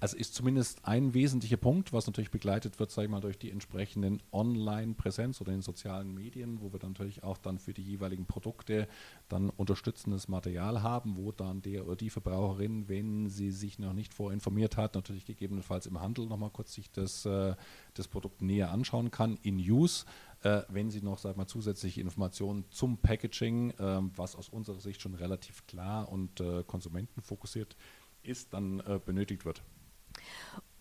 Also 0.00 0.16
ist 0.16 0.34
zumindest 0.34 0.84
ein 0.84 1.14
wesentlicher 1.14 1.56
Punkt, 1.56 1.92
was 1.92 2.06
natürlich 2.06 2.30
begleitet 2.30 2.78
wird, 2.78 2.90
sage 2.90 3.06
ich 3.06 3.10
mal, 3.10 3.20
durch 3.20 3.38
die 3.38 3.50
entsprechenden 3.50 4.22
Online-Präsenz 4.32 5.40
oder 5.40 5.52
in 5.52 5.62
sozialen 5.62 6.12
Medien, 6.14 6.60
wo 6.60 6.72
wir 6.72 6.78
dann 6.78 6.92
natürlich 6.92 7.22
auch 7.22 7.38
dann 7.38 7.58
für 7.58 7.72
die 7.72 7.82
jeweiligen 7.82 8.26
Produkte 8.26 8.88
dann 9.28 9.50
unterstützendes 9.50 10.28
Material 10.28 10.82
haben, 10.82 11.16
wo 11.16 11.32
dann 11.32 11.62
der 11.62 11.86
oder 11.86 11.96
die 11.96 12.10
Verbraucherin, 12.10 12.88
wenn 12.88 13.28
sie 13.28 13.50
sich 13.50 13.78
noch 13.78 13.92
nicht 13.92 14.14
vorinformiert 14.14 14.76
hat, 14.76 14.94
natürlich 14.94 15.24
gegebenenfalls 15.24 15.86
im 15.86 16.00
Handel 16.00 16.26
nochmal 16.26 16.50
kurz 16.50 16.74
sich 16.74 16.90
das, 16.90 17.24
äh, 17.24 17.54
das 17.94 18.08
Produkt 18.08 18.42
näher 18.42 18.70
anschauen 18.70 19.10
kann 19.10 19.38
in 19.42 19.56
Use. 19.56 20.04
Äh, 20.44 20.62
wenn 20.68 20.90
sie 20.90 21.00
noch 21.00 21.18
sag 21.18 21.38
mal, 21.38 21.46
zusätzliche 21.46 22.02
Informationen 22.02 22.66
zum 22.70 22.98
Packaging, 22.98 23.70
äh, 23.70 24.00
was 24.14 24.36
aus 24.36 24.50
unserer 24.50 24.78
Sicht 24.78 25.00
schon 25.00 25.14
relativ 25.14 25.66
klar 25.66 26.10
und 26.10 26.38
äh, 26.40 26.62
konsumentenfokussiert 26.66 27.76
ist, 28.26 28.52
dann 28.52 28.80
äh, 28.80 29.00
benötigt 29.04 29.44
wird. 29.44 29.62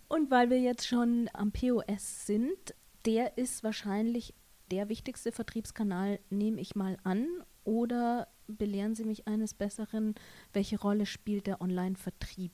Und 0.07 0.29
weil 0.31 0.49
wir 0.49 0.59
jetzt 0.59 0.87
schon 0.87 1.29
am 1.33 1.51
POS 1.51 2.25
sind, 2.25 2.75
der 3.05 3.37
ist 3.37 3.63
wahrscheinlich 3.63 4.33
der 4.71 4.89
wichtigste 4.89 5.31
Vertriebskanal, 5.31 6.19
nehme 6.29 6.61
ich 6.61 6.75
mal 6.75 6.97
an. 7.03 7.27
Oder 7.63 8.27
belehren 8.47 8.95
Sie 8.95 9.05
mich 9.05 9.27
eines 9.27 9.53
Besseren, 9.53 10.15
welche 10.51 10.79
Rolle 10.79 11.05
spielt 11.05 11.47
der 11.47 11.61
Online-Vertrieb? 11.61 12.51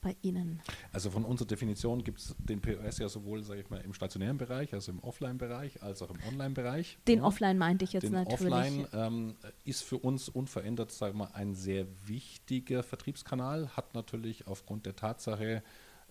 Bei 0.00 0.16
Ihnen? 0.22 0.62
Also 0.92 1.10
von 1.10 1.24
unserer 1.24 1.48
Definition 1.48 2.02
gibt 2.02 2.20
es 2.20 2.34
den 2.38 2.60
POS 2.60 2.98
ja 2.98 3.08
sowohl, 3.08 3.42
sage 3.42 3.60
ich 3.60 3.70
mal, 3.70 3.80
im 3.80 3.94
stationären 3.94 4.38
Bereich, 4.38 4.72
also 4.72 4.92
im 4.92 5.00
Offline-Bereich, 5.00 5.82
als 5.82 6.02
auch 6.02 6.10
im 6.10 6.18
Online-Bereich. 6.28 6.98
Den 7.06 7.18
ja. 7.18 7.24
Offline 7.24 7.58
meinte 7.58 7.84
ich 7.84 7.92
jetzt 7.92 8.04
den 8.04 8.12
natürlich. 8.12 8.52
Offline 8.52 8.86
ähm, 8.92 9.36
ist 9.64 9.82
für 9.82 9.98
uns 9.98 10.28
unverändert, 10.28 10.90
sagen 10.92 11.18
wir 11.18 11.26
mal, 11.26 11.34
ein 11.34 11.54
sehr 11.54 11.86
wichtiger 12.06 12.82
Vertriebskanal, 12.82 13.76
hat 13.76 13.94
natürlich 13.94 14.46
aufgrund 14.46 14.86
der 14.86 14.96
Tatsache, 14.96 15.62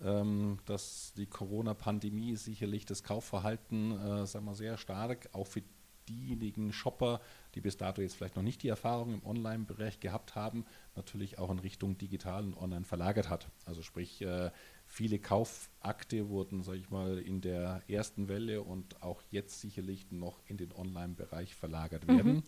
ähm, 0.02 0.60
dass 0.66 1.14
die 1.18 1.26
Corona-Pandemie 1.26 2.36
sicherlich 2.36 2.86
das 2.86 3.04
Kaufverhalten, 3.04 3.92
äh, 3.92 4.26
sagen 4.26 4.46
wir, 4.46 4.56
sehr 4.56 4.78
stark 4.78 5.30
auch 5.34 5.48
für 5.48 5.64
diejenigen 6.08 6.74
Shopper, 6.74 7.22
die 7.56 7.62
bis 7.62 7.78
dato 7.78 8.02
jetzt 8.02 8.16
vielleicht 8.16 8.36
noch 8.36 8.44
nicht 8.44 8.64
die 8.64 8.70
Erfahrung 8.70 9.14
im 9.14 9.26
Online-Bereich 9.26 10.00
gehabt 10.00 10.36
haben, 10.36 10.66
natürlich 10.96 11.40
auch 11.40 11.50
in 11.52 11.60
Richtung 11.60 11.98
digital 11.98 12.44
und 12.44 12.56
online 12.56 12.86
verlagert 12.86 13.30
hat. 13.30 13.50
Also 13.66 13.82
sprich, 13.82 14.22
äh, 14.22 14.52
Viele 14.92 15.20
Kaufakte 15.20 16.30
wurden, 16.30 16.64
sage 16.64 16.80
ich 16.80 16.90
mal, 16.90 17.20
in 17.20 17.42
der 17.42 17.84
ersten 17.88 18.28
Welle 18.28 18.64
und 18.64 19.04
auch 19.04 19.22
jetzt 19.30 19.62
sicherlich 19.62 20.12
noch 20.12 20.42
in 20.48 20.58
den 20.58 20.74
Online-Bereich 20.74 21.54
verlagert 21.54 22.08
werden. 22.08 22.44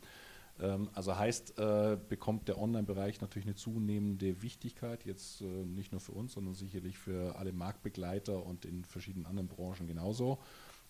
Mhm. 0.57 0.89
Also 0.93 1.15
heißt, 1.15 1.59
äh, 1.59 1.97
bekommt 2.09 2.47
der 2.47 2.57
Online-Bereich 2.57 3.21
natürlich 3.21 3.45
eine 3.45 3.55
zunehmende 3.55 4.41
Wichtigkeit, 4.41 5.05
jetzt 5.05 5.41
äh, 5.41 5.45
nicht 5.45 5.91
nur 5.91 6.01
für 6.01 6.13
uns, 6.13 6.33
sondern 6.33 6.55
sicherlich 6.55 6.97
für 6.97 7.35
alle 7.35 7.53
Marktbegleiter 7.53 8.43
und 8.43 8.65
in 8.65 8.85
verschiedenen 8.85 9.27
anderen 9.27 9.47
Branchen 9.47 9.85
genauso, 9.85 10.39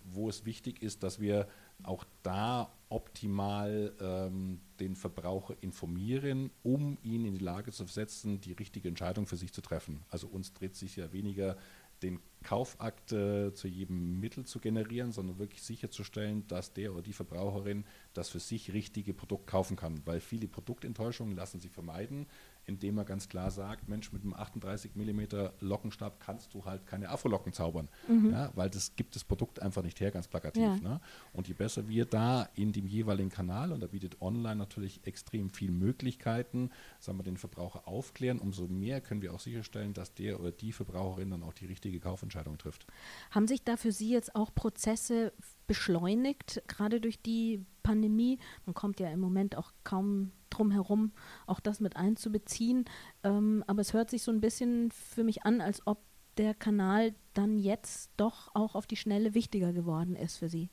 wo 0.05 0.29
es 0.29 0.45
wichtig 0.45 0.81
ist, 0.81 1.03
dass 1.03 1.19
wir 1.19 1.47
auch 1.83 2.03
da 2.23 2.71
optimal 2.89 3.93
ähm, 4.01 4.59
den 4.79 4.95
Verbraucher 4.95 5.55
informieren, 5.61 6.51
um 6.61 6.97
ihn 7.03 7.25
in 7.25 7.33
die 7.33 7.43
Lage 7.43 7.71
zu 7.71 7.85
versetzen, 7.85 8.41
die 8.41 8.51
richtige 8.53 8.89
Entscheidung 8.89 9.25
für 9.27 9.37
sich 9.37 9.53
zu 9.53 9.61
treffen. 9.61 10.03
Also 10.09 10.27
uns 10.27 10.53
dreht 10.53 10.75
sich 10.75 10.97
ja 10.97 11.13
weniger 11.13 11.57
den 12.01 12.19
Kaufakt 12.43 13.11
äh, 13.11 13.53
zu 13.53 13.67
jedem 13.67 14.19
Mittel 14.19 14.45
zu 14.45 14.59
generieren, 14.59 15.11
sondern 15.11 15.37
wirklich 15.37 15.61
sicherzustellen, 15.61 16.47
dass 16.47 16.73
der 16.73 16.91
oder 16.91 17.03
die 17.03 17.13
Verbraucherin 17.13 17.85
das 18.13 18.29
für 18.29 18.39
sich 18.39 18.73
richtige 18.73 19.13
Produkt 19.13 19.47
kaufen 19.47 19.77
kann. 19.77 20.01
Weil 20.05 20.19
viele 20.19 20.47
Produktenttäuschungen 20.47 21.35
lassen 21.35 21.59
sich 21.59 21.71
vermeiden, 21.71 22.25
indem 22.65 22.97
er 22.97 23.05
ganz 23.05 23.27
klar 23.29 23.51
sagt, 23.51 23.89
Mensch, 23.89 24.11
mit 24.11 24.23
einem 24.23 24.33
38 24.33 24.95
mm 24.95 25.21
Lockenstab 25.59 26.19
kannst 26.19 26.53
du 26.53 26.65
halt 26.65 26.85
keine 26.85 27.09
Afro-Locken 27.09 27.53
zaubern, 27.53 27.87
mhm. 28.07 28.31
ja, 28.31 28.51
weil 28.55 28.69
das 28.69 28.95
gibt 28.95 29.15
das 29.15 29.23
Produkt 29.23 29.61
einfach 29.61 29.83
nicht 29.83 29.99
her, 29.99 30.11
ganz 30.11 30.27
plakativ. 30.27 30.63
Ja. 30.63 30.75
Ne? 30.75 31.01
Und 31.33 31.47
je 31.47 31.53
besser 31.53 31.87
wir 31.87 32.05
da 32.05 32.49
in 32.55 32.71
dem 32.71 32.87
jeweiligen 32.87 33.29
Kanal, 33.29 33.71
und 33.71 33.81
da 33.81 33.87
bietet 33.87 34.21
online 34.21 34.55
natürlich 34.55 35.01
extrem 35.05 35.49
viele 35.49 35.71
Möglichkeiten, 35.71 36.69
sagen 36.99 37.17
wir, 37.17 37.23
den 37.23 37.37
Verbraucher 37.37 37.87
aufklären, 37.87 38.39
umso 38.39 38.67
mehr 38.67 39.01
können 39.01 39.21
wir 39.21 39.33
auch 39.33 39.39
sicherstellen, 39.39 39.93
dass 39.93 40.13
der 40.13 40.39
oder 40.39 40.51
die 40.51 40.71
Verbraucherin 40.71 41.31
dann 41.31 41.43
auch 41.43 41.53
die 41.53 41.65
richtige 41.65 41.99
Kaufentscheidung 41.99 42.57
trifft. 42.57 42.85
Haben 43.31 43.47
sich 43.47 43.63
da 43.63 43.77
für 43.77 43.91
Sie 43.91 44.11
jetzt 44.11 44.35
auch 44.35 44.53
Prozesse 44.53 45.33
beschleunigt, 45.67 46.63
gerade 46.67 47.01
durch 47.01 47.21
die 47.21 47.65
Pandemie? 47.83 48.39
Man 48.65 48.73
kommt 48.73 48.99
ja 48.99 49.09
im 49.09 49.19
Moment 49.19 49.57
auch 49.57 49.71
kaum 49.83 50.31
drum 50.49 50.71
herum, 50.71 51.11
auch 51.47 51.59
das 51.59 51.79
mit 51.79 51.95
einzubeziehen. 51.95 52.85
Ähm, 53.23 53.63
aber 53.67 53.81
es 53.81 53.93
hört 53.93 54.09
sich 54.09 54.23
so 54.23 54.31
ein 54.31 54.41
bisschen 54.41 54.91
für 54.91 55.23
mich 55.23 55.43
an, 55.43 55.61
als 55.61 55.85
ob 55.87 55.99
der 56.37 56.53
Kanal 56.53 57.13
dann 57.33 57.57
jetzt 57.57 58.11
doch 58.17 58.53
auch 58.53 58.75
auf 58.75 58.87
die 58.87 58.95
Schnelle 58.95 59.33
wichtiger 59.33 59.73
geworden 59.73 60.15
ist 60.15 60.37
für 60.37 60.49
Sie. 60.49 60.69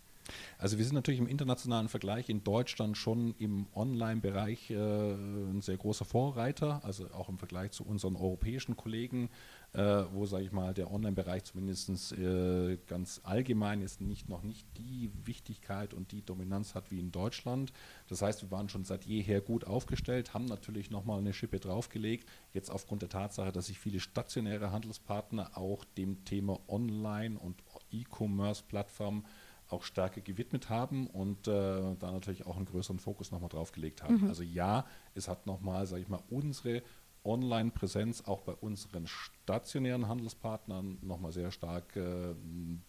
Also 0.58 0.78
wir 0.78 0.84
sind 0.84 0.94
natürlich 0.94 1.20
im 1.20 1.26
internationalen 1.26 1.88
Vergleich 1.88 2.28
in 2.28 2.44
Deutschland 2.44 2.96
schon 2.96 3.34
im 3.38 3.66
Online-Bereich 3.74 4.70
äh, 4.70 4.74
ein 4.74 5.60
sehr 5.60 5.76
großer 5.76 6.04
Vorreiter, 6.04 6.80
also 6.84 7.06
auch 7.12 7.28
im 7.28 7.38
Vergleich 7.38 7.72
zu 7.72 7.84
unseren 7.84 8.16
europäischen 8.16 8.76
Kollegen 8.76 9.30
äh, 9.74 10.04
wo, 10.12 10.24
sage 10.24 10.44
ich 10.44 10.52
mal, 10.52 10.72
der 10.72 10.90
Online-Bereich 10.90 11.44
zumindest 11.44 12.12
äh, 12.12 12.78
ganz 12.86 13.20
allgemein 13.24 13.82
ist, 13.82 14.00
nicht, 14.00 14.28
noch 14.28 14.42
nicht 14.42 14.66
die 14.78 15.10
Wichtigkeit 15.24 15.92
und 15.92 16.12
die 16.12 16.22
Dominanz 16.24 16.74
hat 16.74 16.90
wie 16.90 16.98
in 16.98 17.12
Deutschland. 17.12 17.72
Das 18.08 18.22
heißt, 18.22 18.42
wir 18.42 18.50
waren 18.50 18.68
schon 18.68 18.84
seit 18.84 19.04
jeher 19.04 19.40
gut 19.40 19.66
aufgestellt, 19.66 20.32
haben 20.32 20.46
natürlich 20.46 20.90
nochmal 20.90 21.18
eine 21.18 21.34
Schippe 21.34 21.60
draufgelegt, 21.60 22.28
jetzt 22.54 22.70
aufgrund 22.70 23.02
der 23.02 23.10
Tatsache, 23.10 23.52
dass 23.52 23.66
sich 23.66 23.78
viele 23.78 24.00
stationäre 24.00 24.72
Handelspartner 24.72 25.56
auch 25.56 25.84
dem 25.84 26.24
Thema 26.24 26.58
Online- 26.68 27.38
und 27.38 27.62
E-Commerce-Plattformen 27.90 29.26
auch 29.68 29.82
stärker 29.82 30.20
gewidmet 30.20 30.70
haben 30.70 31.06
und 31.06 31.46
äh, 31.46 31.50
da 31.98 32.12
natürlich 32.12 32.46
auch 32.46 32.56
einen 32.56 32.66
größeren 32.66 32.98
Fokus 32.98 33.30
nochmal 33.30 33.50
draufgelegt 33.50 34.02
haben. 34.02 34.22
Mhm. 34.22 34.28
Also 34.28 34.42
ja, 34.42 34.86
es 35.14 35.28
hat 35.28 35.46
nochmal, 35.46 35.86
sage 35.86 36.02
ich 36.02 36.08
mal, 36.08 36.22
unsere 36.30 36.82
Online-Präsenz 37.24 38.22
auch 38.22 38.42
bei 38.42 38.54
unseren 38.54 39.06
stationären 39.06 40.08
Handelspartnern 40.08 40.98
nochmal 41.02 41.32
sehr 41.32 41.50
stark 41.50 41.96
äh, 41.96 42.34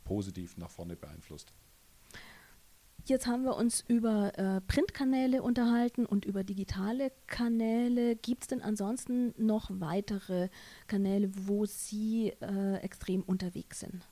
positiv 0.04 0.58
nach 0.58 0.70
vorne 0.70 0.96
beeinflusst. 0.96 1.54
Jetzt 3.06 3.28
haben 3.28 3.44
wir 3.44 3.56
uns 3.56 3.84
über 3.88 4.38
äh, 4.38 4.62
Printkanäle 4.62 5.42
unterhalten 5.42 6.06
und 6.06 6.26
über 6.26 6.44
digitale 6.44 7.12
Kanäle. 7.28 8.15
Gibt 8.15 8.44
es 8.44 8.48
denn 8.48 8.62
ansonsten 8.62 9.34
noch 9.38 9.72
weitere 9.74 10.50
Kanäle, 10.88 11.32
wo 11.34 11.65
Sie 11.65 12.34
äh, 12.42 12.76
extrem 12.78 13.24
unterwegs 13.24 13.80
sind? 13.80 14.08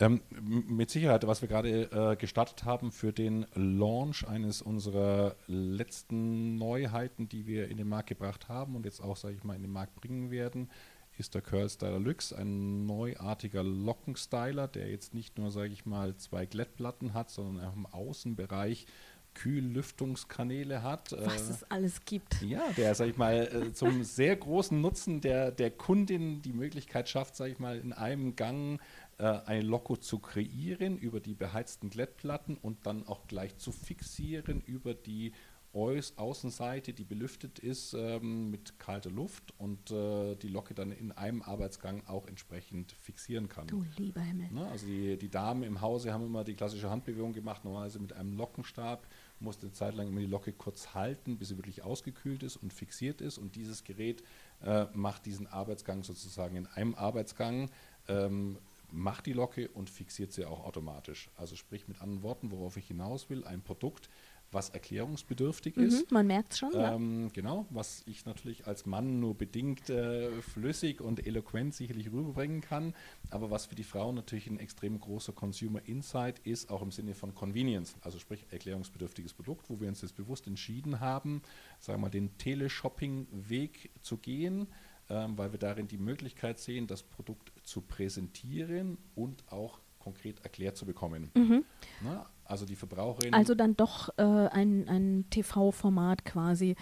Ähm, 0.00 0.22
mit 0.40 0.88
Sicherheit, 0.90 1.26
was 1.26 1.42
wir 1.42 1.48
gerade 1.48 1.82
äh, 1.92 2.16
gestartet 2.16 2.64
haben 2.64 2.90
für 2.90 3.12
den 3.12 3.46
Launch 3.54 4.26
eines 4.26 4.62
unserer 4.62 5.36
letzten 5.46 6.56
Neuheiten, 6.56 7.28
die 7.28 7.46
wir 7.46 7.68
in 7.68 7.76
den 7.76 7.88
Markt 7.88 8.08
gebracht 8.08 8.48
haben 8.48 8.76
und 8.76 8.86
jetzt 8.86 9.02
auch, 9.02 9.18
sage 9.18 9.34
ich 9.34 9.44
mal, 9.44 9.56
in 9.56 9.62
den 9.62 9.72
Markt 9.72 9.94
bringen 9.96 10.30
werden, 10.30 10.70
ist 11.18 11.34
der 11.34 11.42
Curl 11.42 11.68
Styler 11.68 12.00
Lux, 12.00 12.32
ein 12.32 12.86
neuartiger 12.86 13.62
Lockenstyler, 13.62 14.68
der 14.68 14.88
jetzt 14.88 15.12
nicht 15.12 15.36
nur, 15.36 15.50
sage 15.50 15.72
ich 15.74 15.84
mal, 15.84 16.16
zwei 16.16 16.46
Glättplatten 16.46 17.12
hat, 17.12 17.28
sondern 17.28 17.66
auch 17.66 17.76
im 17.76 17.84
Außenbereich 17.84 18.86
Kühllüftungskanäle 19.34 20.82
hat. 20.82 21.12
Was 21.12 21.48
äh, 21.48 21.52
es 21.52 21.70
alles 21.70 22.04
gibt. 22.04 22.42
Ja, 22.42 22.62
der, 22.76 22.94
sag 22.94 23.08
ich 23.08 23.16
mal, 23.16 23.46
äh, 23.46 23.72
zum 23.72 24.02
sehr 24.02 24.36
großen 24.36 24.80
Nutzen 24.80 25.20
der, 25.20 25.50
der 25.50 25.70
Kundin 25.70 26.42
die 26.42 26.52
Möglichkeit 26.52 27.08
schafft, 27.08 27.36
sage 27.36 27.52
ich 27.52 27.58
mal, 27.58 27.78
in 27.78 27.92
einem 27.92 28.36
Gang 28.36 28.80
äh, 29.20 29.40
ein 29.44 29.66
Loco 29.66 29.96
zu 29.96 30.18
kreieren 30.18 30.96
über 30.96 31.20
die 31.20 31.34
beheizten 31.34 31.90
Glättplatten 31.90 32.56
und 32.56 32.86
dann 32.86 33.06
auch 33.06 33.26
gleich 33.26 33.58
zu 33.58 33.70
fixieren 33.70 34.62
über 34.62 34.94
die 34.94 35.32
Außenseite, 35.72 36.92
die 36.92 37.04
belüftet 37.04 37.60
ist 37.60 37.94
ähm, 37.94 38.50
mit 38.50 38.80
kalter 38.80 39.10
Luft 39.10 39.54
und 39.58 39.92
äh, 39.92 40.34
die 40.34 40.48
Locke 40.48 40.74
dann 40.74 40.90
in 40.90 41.12
einem 41.12 41.42
Arbeitsgang 41.42 42.02
auch 42.08 42.26
entsprechend 42.26 42.90
fixieren 42.92 43.48
kann. 43.48 43.68
Du 43.68 43.84
lieber 43.96 44.20
Himmel. 44.20 44.50
Ne? 44.50 44.66
Also 44.66 44.86
die, 44.86 45.16
die 45.16 45.28
Damen 45.28 45.62
im 45.62 45.80
Hause 45.80 46.12
haben 46.12 46.24
immer 46.24 46.42
die 46.42 46.54
klassische 46.54 46.90
Handbewegung 46.90 47.32
gemacht, 47.32 47.64
normalerweise 47.64 48.00
mit 48.00 48.14
einem 48.14 48.36
Lockenstab, 48.36 49.06
musste 49.38 49.66
eine 49.66 49.72
Zeit 49.72 49.94
lang 49.94 50.08
immer 50.08 50.20
die 50.20 50.26
Locke 50.26 50.52
kurz 50.52 50.94
halten, 50.94 51.38
bis 51.38 51.48
sie 51.48 51.56
wirklich 51.56 51.84
ausgekühlt 51.84 52.42
ist 52.42 52.56
und 52.56 52.72
fixiert 52.72 53.20
ist 53.20 53.38
und 53.38 53.54
dieses 53.54 53.84
Gerät 53.84 54.24
äh, 54.62 54.86
macht 54.92 55.24
diesen 55.24 55.46
Arbeitsgang 55.46 56.02
sozusagen 56.02 56.56
in 56.56 56.66
einem 56.66 56.96
Arbeitsgang. 56.96 57.70
Ähm, 58.08 58.58
macht 58.92 59.26
die 59.26 59.32
Locke 59.32 59.68
und 59.68 59.90
fixiert 59.90 60.32
sie 60.32 60.44
auch 60.44 60.64
automatisch. 60.64 61.30
Also 61.36 61.56
sprich 61.56 61.88
mit 61.88 62.00
anderen 62.00 62.22
Worten, 62.22 62.50
worauf 62.50 62.76
ich 62.76 62.86
hinaus 62.86 63.30
will, 63.30 63.44
ein 63.44 63.62
Produkt, 63.62 64.08
was 64.52 64.70
erklärungsbedürftig 64.70 65.76
mhm, 65.76 65.84
ist. 65.84 66.10
Man 66.10 66.26
merkt 66.26 66.52
es 66.52 66.58
schon. 66.58 66.72
Ähm, 66.74 67.22
ja. 67.24 67.28
Genau, 67.32 67.66
was 67.70 68.02
ich 68.06 68.24
natürlich 68.24 68.66
als 68.66 68.86
Mann 68.86 69.20
nur 69.20 69.34
bedingt 69.34 69.88
äh, 69.90 70.30
flüssig 70.42 71.00
und 71.00 71.26
eloquent 71.26 71.74
sicherlich 71.74 72.10
rüberbringen 72.10 72.60
kann, 72.60 72.94
aber 73.30 73.50
was 73.50 73.66
für 73.66 73.74
die 73.74 73.84
Frauen 73.84 74.16
natürlich 74.16 74.48
ein 74.48 74.58
extrem 74.58 74.98
großer 74.98 75.32
Consumer 75.32 75.80
Insight 75.86 76.40
ist, 76.40 76.70
auch 76.70 76.82
im 76.82 76.90
Sinne 76.90 77.14
von 77.14 77.34
Convenience, 77.34 77.96
also 78.00 78.18
sprich 78.18 78.46
erklärungsbedürftiges 78.50 79.34
Produkt, 79.34 79.70
wo 79.70 79.80
wir 79.80 79.88
uns 79.88 80.02
jetzt 80.02 80.16
bewusst 80.16 80.46
entschieden 80.46 81.00
haben, 81.00 81.42
sagen 81.78 81.98
wir 81.98 82.06
mal, 82.06 82.10
den 82.10 82.36
Teleshopping-Weg 82.38 83.90
zu 84.00 84.16
gehen 84.16 84.66
ähm, 85.10 85.36
weil 85.36 85.52
wir 85.52 85.58
darin 85.58 85.88
die 85.88 85.98
Möglichkeit 85.98 86.58
sehen, 86.58 86.86
das 86.86 87.02
Produkt 87.02 87.52
zu 87.64 87.82
präsentieren 87.82 88.96
und 89.14 89.44
auch 89.52 89.80
konkret 89.98 90.40
erklärt 90.44 90.76
zu 90.76 90.86
bekommen. 90.86 91.30
Mhm. 91.34 91.64
Na, 92.02 92.26
also 92.44 92.64
die 92.64 92.76
Verbraucherin. 92.76 93.34
Also 93.34 93.54
dann 93.54 93.76
doch 93.76 94.08
äh, 94.18 94.22
ein, 94.22 94.88
ein 94.88 95.26
TV-Format 95.30 96.24
quasi, 96.24 96.76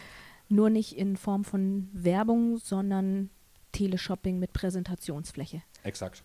nur 0.49 0.71
nicht 0.71 0.97
in 0.97 1.17
Form 1.17 1.45
von 1.45 1.89
Werbung, 1.93 2.59
sondern 2.59 3.31
Teleshopping 3.73 4.39
mit 4.39 4.53
Präsentationsfläche. 4.53 5.63
Exakt. 5.83 6.23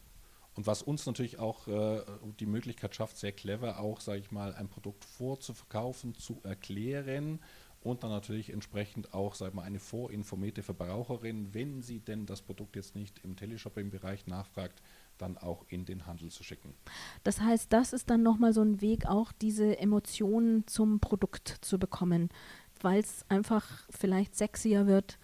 Und 0.55 0.67
was 0.67 0.83
uns 0.83 1.05
natürlich 1.05 1.39
auch 1.39 1.67
äh, 1.67 2.01
die 2.39 2.45
Möglichkeit 2.45 2.95
schafft, 2.95 3.17
sehr 3.17 3.31
clever 3.31 3.79
auch, 3.79 4.01
sage 4.01 4.19
ich 4.19 4.31
mal, 4.31 4.53
ein 4.53 4.67
Produkt 4.67 5.03
vorzuverkaufen, 5.03 6.15
zu 6.15 6.41
erklären 6.43 7.39
und 7.83 8.03
dann 8.03 8.09
natürlich 8.09 8.51
entsprechend 8.51 9.13
auch 9.13 9.35
sag 9.35 9.53
mal, 9.53 9.63
eine 9.63 9.79
vorinformierte 9.79 10.63
Verbraucherin, 10.63 11.53
wenn 11.53 11.81
sie 11.81 11.99
denn 11.99 12.25
das 12.25 12.41
Produkt 12.41 12.75
jetzt 12.75 12.95
nicht 12.95 13.19
im 13.23 13.35
Teleshopping-Bereich 13.35 14.27
nachfragt, 14.27 14.81
dann 15.17 15.37
auch 15.37 15.65
in 15.67 15.85
den 15.85 16.05
Handel 16.05 16.31
zu 16.31 16.43
schicken. 16.43 16.73
Das 17.23 17.41
heißt, 17.41 17.71
das 17.71 17.93
ist 17.93 18.09
dann 18.09 18.23
nochmal 18.23 18.53
so 18.53 18.61
ein 18.61 18.81
Weg, 18.81 19.05
auch 19.05 19.31
diese 19.31 19.77
Emotionen 19.77 20.65
zum 20.67 20.99
Produkt 20.99 21.57
zu 21.61 21.77
bekommen, 21.77 22.29
weil 22.81 23.01
es 23.01 23.25
einfach 23.29 23.87
vielleicht 23.89 24.35
sexier 24.35 24.87
wird, 24.87 25.19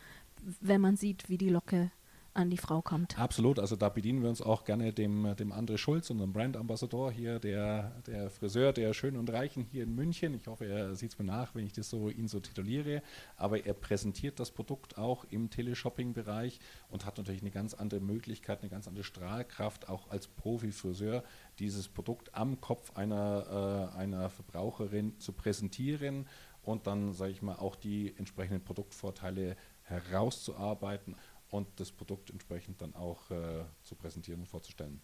wenn 0.62 0.82
man 0.82 0.96
sieht, 0.96 1.30
wie 1.30 1.38
die 1.38 1.50
Locke 1.50 1.92
an 2.34 2.50
die 2.50 2.58
Frau 2.58 2.82
kommt. 2.82 3.18
Absolut, 3.20 3.60
also 3.60 3.76
da 3.76 3.90
bedienen 3.90 4.22
wir 4.22 4.30
uns 4.30 4.42
auch 4.42 4.64
gerne 4.64 4.94
dem, 4.94 5.36
dem 5.36 5.52
André 5.52 5.78
Schulz, 5.78 6.10
unserem 6.10 6.34
Brand-Ambassador 6.34 7.12
hier, 7.12 7.40
der, 7.40 8.02
der 8.08 8.30
Friseur 8.30 8.74
der 8.74 8.94
Schönen 8.94 9.18
und 9.18 9.32
Reichen 9.32 9.64
hier 9.64 9.84
in 9.84 9.96
München. 9.96 10.34
Ich 10.34 10.48
hoffe, 10.48 10.66
er 10.66 10.96
sieht 10.96 11.12
es 11.12 11.20
mir 11.20 11.26
nach, 11.26 11.56
wenn 11.56 11.66
ich 11.66 11.74
das 11.74 11.90
so 11.90 12.10
ihn 12.10 12.28
so 12.28 12.40
tituliere. 12.40 13.02
Aber 13.36 13.66
er 13.66 13.74
präsentiert 13.74 14.40
das 14.40 14.52
Produkt 14.52 14.98
auch 14.98 15.26
im 15.30 15.50
Teleshopping-Bereich 15.50 16.60
und 16.90 17.06
hat 17.06 17.18
natürlich 17.18 17.42
eine 17.42 17.52
ganz 17.52 17.74
andere 17.74 18.00
Möglichkeit, 18.00 18.62
eine 18.62 18.70
ganz 18.70 18.88
andere 18.88 19.04
Strahlkraft, 19.04 19.90
auch 19.90 20.10
als 20.10 20.28
Profi-Friseur, 20.28 21.24
dieses 21.60 21.88
Produkt 21.88 22.34
am 22.36 22.62
Kopf 22.62 22.96
einer, 22.96 23.92
äh, 23.94 23.98
einer 23.98 24.30
Verbraucherin 24.30 25.20
zu 25.20 25.34
präsentieren 25.34 26.28
und 26.64 26.88
dann, 26.88 27.14
sage 27.14 27.32
ich 27.32 27.42
mal, 27.42 27.56
auch 27.56 27.76
die 27.76 28.14
entsprechenden 28.18 28.64
Produktvorteile 28.64 29.56
herauszuarbeiten 29.84 31.16
und 31.50 31.68
das 31.80 31.92
Produkt 31.92 32.30
entsprechend 32.30 32.82
dann 32.82 32.96
auch 32.96 33.30
äh, 33.32 33.64
zu 33.84 33.96
präsentieren 33.96 34.42
und 34.42 34.48
vorzustellen. 34.48 35.02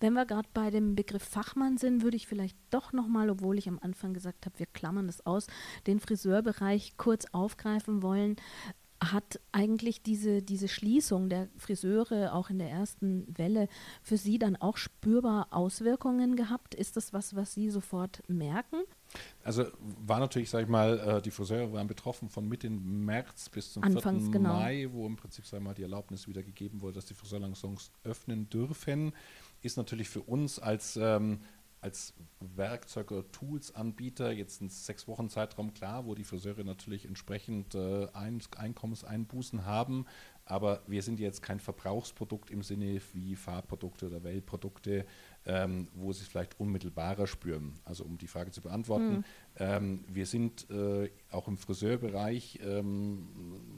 Wenn 0.00 0.12
wir 0.12 0.26
gerade 0.26 0.48
bei 0.52 0.70
dem 0.70 0.94
Begriff 0.94 1.22
Fachmann 1.22 1.78
sind, 1.78 2.02
würde 2.02 2.16
ich 2.16 2.26
vielleicht 2.26 2.56
doch 2.70 2.92
nochmal, 2.92 3.30
obwohl 3.30 3.58
ich 3.58 3.68
am 3.68 3.78
Anfang 3.80 4.12
gesagt 4.12 4.46
habe, 4.46 4.58
wir 4.58 4.66
klammern 4.66 5.06
das 5.06 5.24
aus, 5.24 5.46
den 5.86 6.00
Friseurbereich 6.00 6.96
kurz 6.96 7.26
aufgreifen 7.32 8.02
wollen. 8.02 8.36
Hat 9.00 9.40
eigentlich 9.52 10.02
diese, 10.02 10.42
diese 10.42 10.68
Schließung 10.68 11.28
der 11.28 11.48
Friseure 11.58 12.32
auch 12.34 12.50
in 12.50 12.58
der 12.58 12.70
ersten 12.70 13.26
Welle 13.36 13.68
für 14.02 14.16
Sie 14.16 14.38
dann 14.38 14.56
auch 14.56 14.76
spürbar 14.76 15.48
Auswirkungen 15.50 16.36
gehabt? 16.36 16.74
Ist 16.74 16.96
das 16.96 17.12
was, 17.12 17.36
was 17.36 17.52
Sie 17.52 17.70
sofort 17.70 18.22
merken? 18.28 18.78
Also 19.44 19.66
war 20.04 20.18
natürlich, 20.18 20.50
sag 20.50 20.62
ich 20.62 20.68
mal, 20.68 20.98
äh, 20.98 21.22
die 21.22 21.30
Friseure 21.30 21.72
waren 21.72 21.86
betroffen 21.86 22.28
von 22.28 22.48
Mitte 22.48 22.68
März 22.70 23.48
bis 23.48 23.72
zum 23.72 23.82
Anfangs, 23.82 24.24
4. 24.24 24.32
genau. 24.32 24.54
Mai, 24.54 24.88
wo 24.90 25.06
im 25.06 25.16
Prinzip, 25.16 25.46
sag 25.46 25.58
ich 25.58 25.64
mal, 25.64 25.74
die 25.74 25.82
Erlaubnis 25.82 26.26
wieder 26.26 26.42
gegeben 26.42 26.80
wurde, 26.80 26.94
dass 26.94 27.06
die 27.06 27.14
Friseursalons 27.14 27.92
öffnen 28.02 28.48
dürfen. 28.50 29.12
Ist 29.62 29.76
natürlich 29.76 30.08
für 30.08 30.22
uns 30.22 30.58
als 30.58 30.96
ähm, 30.96 31.40
als 31.86 32.14
Werkzeug- 32.40 33.12
oder 33.12 33.30
Tools-Anbieter 33.30 34.32
jetzt 34.32 34.60
ein 34.60 34.68
sechs 34.68 35.06
Wochen 35.06 35.28
Zeitraum 35.28 35.72
klar, 35.72 36.04
wo 36.04 36.16
die 36.16 36.24
Friseure 36.24 36.64
natürlich 36.64 37.06
entsprechend 37.06 37.76
äh, 37.76 38.08
Ein 38.12 38.42
Einkommenseinbußen 38.56 39.64
haben. 39.64 40.04
Aber 40.44 40.82
wir 40.88 41.02
sind 41.02 41.20
jetzt 41.20 41.42
kein 41.42 41.60
Verbrauchsprodukt 41.60 42.50
im 42.50 42.62
Sinne 42.62 43.00
wie 43.12 43.36
Farbprodukte 43.36 44.06
oder 44.06 44.24
Wellprodukte, 44.24 45.06
ähm, 45.44 45.86
wo 45.94 46.12
sie 46.12 46.22
es 46.22 46.28
vielleicht 46.28 46.58
unmittelbarer 46.58 47.28
spüren. 47.28 47.78
Also 47.84 48.04
um 48.04 48.18
die 48.18 48.26
Frage 48.26 48.50
zu 48.50 48.62
beantworten, 48.62 49.18
mhm. 49.18 49.24
ähm, 49.58 50.04
wir 50.08 50.26
sind 50.26 50.68
äh, 50.70 51.08
auch 51.30 51.46
im 51.46 51.56
Friseurbereich 51.56 52.58
ähm, 52.64 53.28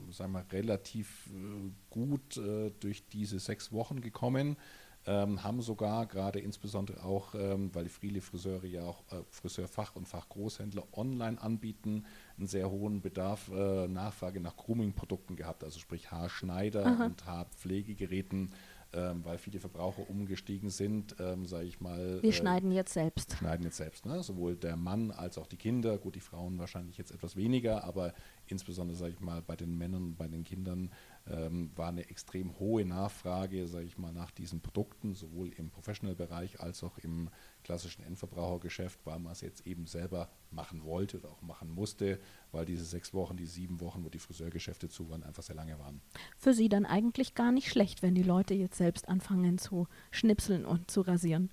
sagen 0.09 0.31
wir, 0.31 0.45
relativ 0.51 1.27
äh, 1.27 1.71
gut 1.91 2.37
äh, 2.37 2.71
durch 2.79 3.07
diese 3.07 3.39
sechs 3.39 3.71
Wochen 3.71 4.01
gekommen 4.01 4.57
ähm, 5.05 5.43
haben 5.43 5.61
sogar 5.61 6.05
gerade 6.05 6.39
insbesondere 6.39 7.03
auch, 7.03 7.33
ähm, 7.33 7.73
weil 7.73 7.87
viele 7.89 8.21
Friseure 8.21 8.65
ja 8.65 8.83
auch 8.83 9.03
äh, 9.11 9.23
Friseurfach- 9.29 9.95
und 9.95 10.07
Fachgroßhändler 10.07 10.83
online 10.91 11.41
anbieten, 11.41 12.05
einen 12.37 12.47
sehr 12.47 12.69
hohen 12.69 13.01
Bedarf, 13.01 13.49
äh, 13.49 13.87
Nachfrage 13.87 14.39
nach 14.39 14.57
Grooming-Produkten 14.57 15.35
gehabt, 15.35 15.63
also 15.63 15.79
sprich 15.79 16.11
Haarschneider 16.11 16.85
Aha. 16.85 17.05
und 17.05 17.25
Haarpflegegeräten. 17.25 18.51
Ähm, 18.91 19.23
weil 19.23 19.37
viele 19.37 19.59
Verbraucher 19.59 20.09
umgestiegen 20.09 20.71
sind, 20.71 21.15
ähm, 21.19 21.45
sage 21.45 21.65
ich 21.65 21.79
mal. 21.79 22.23
Wir 22.23 22.31
äh, 22.31 22.33
schneiden 22.33 22.71
jetzt 22.71 22.93
selbst. 22.93 23.37
Schneiden 23.37 23.63
jetzt 23.63 23.77
selbst, 23.77 24.07
ne? 24.07 24.23
sowohl 24.23 24.55
der 24.55 24.77
Mann 24.77 25.11
als 25.11 25.37
auch 25.37 25.45
die 25.45 25.57
Kinder. 25.57 25.99
Gut, 25.99 26.15
die 26.15 26.21
Frauen 26.21 26.57
wahrscheinlich 26.57 26.97
jetzt 26.97 27.11
etwas 27.11 27.35
weniger, 27.35 27.83
aber 27.83 28.15
insbesondere, 28.47 28.97
sage 28.97 29.13
ich 29.13 29.19
mal, 29.19 29.43
bei 29.43 29.55
den 29.55 29.77
Männern 29.77 30.05
und 30.05 30.17
bei 30.17 30.27
den 30.27 30.43
Kindern 30.43 30.89
ähm, 31.29 31.71
war 31.75 31.89
eine 31.89 32.09
extrem 32.09 32.57
hohe 32.59 32.85
Nachfrage, 32.85 33.67
sage 33.67 33.85
ich 33.85 33.97
mal, 33.97 34.13
nach 34.13 34.31
diesen 34.31 34.61
Produkten, 34.61 35.13
sowohl 35.13 35.49
im 35.49 35.69
Professional-Bereich 35.69 36.59
als 36.59 36.83
auch 36.83 36.97
im 36.97 37.29
klassischen 37.69 38.03
Endverbrauchergeschäft, 38.03 38.99
weil 39.05 39.19
man 39.19 39.31
es 39.31 39.41
jetzt 39.41 39.67
eben 39.67 39.85
selber 39.85 40.27
machen 40.49 40.83
wollte 40.83 41.19
oder 41.19 41.29
auch 41.29 41.43
machen 41.43 41.69
musste, 41.69 42.19
weil 42.51 42.65
diese 42.65 42.83
sechs 42.83 43.13
Wochen, 43.13 43.37
die 43.37 43.45
sieben 43.45 43.79
Wochen, 43.79 44.03
wo 44.03 44.09
die 44.09 44.17
Friseurgeschäfte 44.17 44.89
zu 44.89 45.07
waren, 45.11 45.21
einfach 45.21 45.43
sehr 45.43 45.55
lange 45.55 45.77
waren. 45.77 46.01
Für 46.35 46.55
Sie 46.55 46.67
dann 46.67 46.87
eigentlich 46.87 47.35
gar 47.35 47.51
nicht 47.51 47.69
schlecht, 47.69 48.01
wenn 48.01 48.15
die 48.15 48.23
Leute 48.23 48.55
jetzt 48.55 48.79
selbst 48.79 49.07
anfangen 49.07 49.59
zu 49.59 49.87
schnipseln 50.09 50.65
und 50.65 50.89
zu 50.89 51.01
rasieren. 51.01 51.51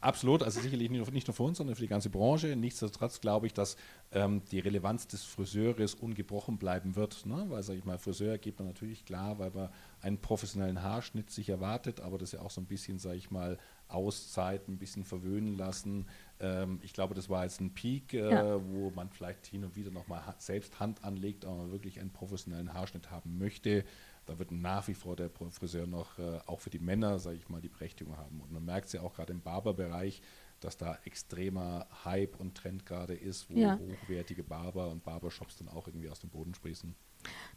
Absolut, 0.00 0.44
also 0.44 0.60
sicherlich 0.60 0.90
nicht 0.90 1.04
nur, 1.04 1.10
nicht 1.10 1.26
nur 1.26 1.34
für 1.34 1.42
uns, 1.42 1.58
sondern 1.58 1.74
für 1.74 1.82
die 1.82 1.88
ganze 1.88 2.10
Branche. 2.10 2.54
Nichtsdestotrotz 2.54 3.20
glaube 3.20 3.48
ich, 3.48 3.52
dass 3.52 3.76
ähm, 4.12 4.42
die 4.52 4.60
Relevanz 4.60 5.08
des 5.08 5.24
Friseures 5.24 5.94
ungebrochen 5.94 6.58
bleiben 6.58 6.94
wird, 6.94 7.26
ne? 7.26 7.46
weil, 7.48 7.64
sage 7.64 7.80
ich 7.80 7.84
mal, 7.84 7.98
Friseur 7.98 8.38
geht 8.38 8.60
man 8.60 8.68
natürlich 8.68 9.04
klar, 9.04 9.40
weil 9.40 9.50
man 9.50 9.70
einen 10.02 10.18
professionellen 10.18 10.84
Haarschnitt 10.84 11.30
sich 11.30 11.48
erwartet, 11.48 11.98
aber 11.98 12.16
das 12.16 12.30
ja 12.30 12.42
auch 12.42 12.50
so 12.50 12.60
ein 12.60 12.66
bisschen, 12.66 13.00
sage 13.00 13.16
ich 13.16 13.32
mal, 13.32 13.58
Auszeit, 13.88 14.68
ein 14.68 14.78
bisschen 14.78 15.04
verwöhnen 15.04 15.56
lassen. 15.56 16.06
Ähm, 16.40 16.80
ich 16.82 16.92
glaube, 16.92 17.14
das 17.14 17.28
war 17.28 17.44
jetzt 17.44 17.60
ein 17.60 17.74
Peak, 17.74 18.14
äh, 18.14 18.30
ja. 18.30 18.60
wo 18.64 18.90
man 18.90 19.10
vielleicht 19.10 19.46
hin 19.46 19.64
und 19.64 19.76
wieder 19.76 19.90
nochmal 19.90 20.22
selbst 20.38 20.78
Hand 20.78 21.04
anlegt, 21.04 21.44
aber 21.44 21.56
man 21.56 21.72
wirklich 21.72 22.00
einen 22.00 22.10
professionellen 22.10 22.72
Haarschnitt 22.74 23.10
haben 23.10 23.38
möchte. 23.38 23.84
Da 24.26 24.38
wird 24.38 24.52
nach 24.52 24.86
wie 24.88 24.94
vor 24.94 25.16
der 25.16 25.30
Friseur 25.30 25.86
noch, 25.86 26.18
äh, 26.18 26.38
auch 26.46 26.60
für 26.60 26.70
die 26.70 26.78
Männer, 26.78 27.18
sage 27.18 27.38
ich 27.38 27.48
mal, 27.48 27.62
die 27.62 27.70
Berechtigung 27.70 28.16
haben. 28.16 28.40
Und 28.40 28.52
man 28.52 28.64
merkt 28.64 28.88
es 28.88 28.92
ja 28.92 29.00
auch 29.00 29.14
gerade 29.14 29.32
im 29.32 29.40
Barberbereich, 29.40 30.20
dass 30.60 30.76
da 30.76 30.98
extremer 31.04 31.86
Hype 32.04 32.38
und 32.38 32.54
Trend 32.54 32.84
gerade 32.84 33.14
ist, 33.14 33.48
wo 33.48 33.56
ja. 33.56 33.78
hochwertige 33.78 34.42
Barber 34.42 34.88
und 34.90 35.04
Barbershops 35.04 35.56
dann 35.56 35.68
auch 35.68 35.86
irgendwie 35.86 36.10
aus 36.10 36.20
dem 36.20 36.30
Boden 36.30 36.54
sprießen. 36.54 36.94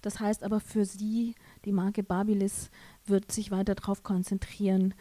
Das 0.02 0.20
heißt 0.20 0.44
aber 0.44 0.60
für 0.60 0.86
Sie, 0.86 1.36
die 1.66 1.72
Marke 1.72 2.04
Babyliss 2.04 2.72
wird 3.06 3.32
sich 3.32 3.52
weiter 3.52 3.76
darauf 3.76 4.04
konzentrieren, 4.04 4.94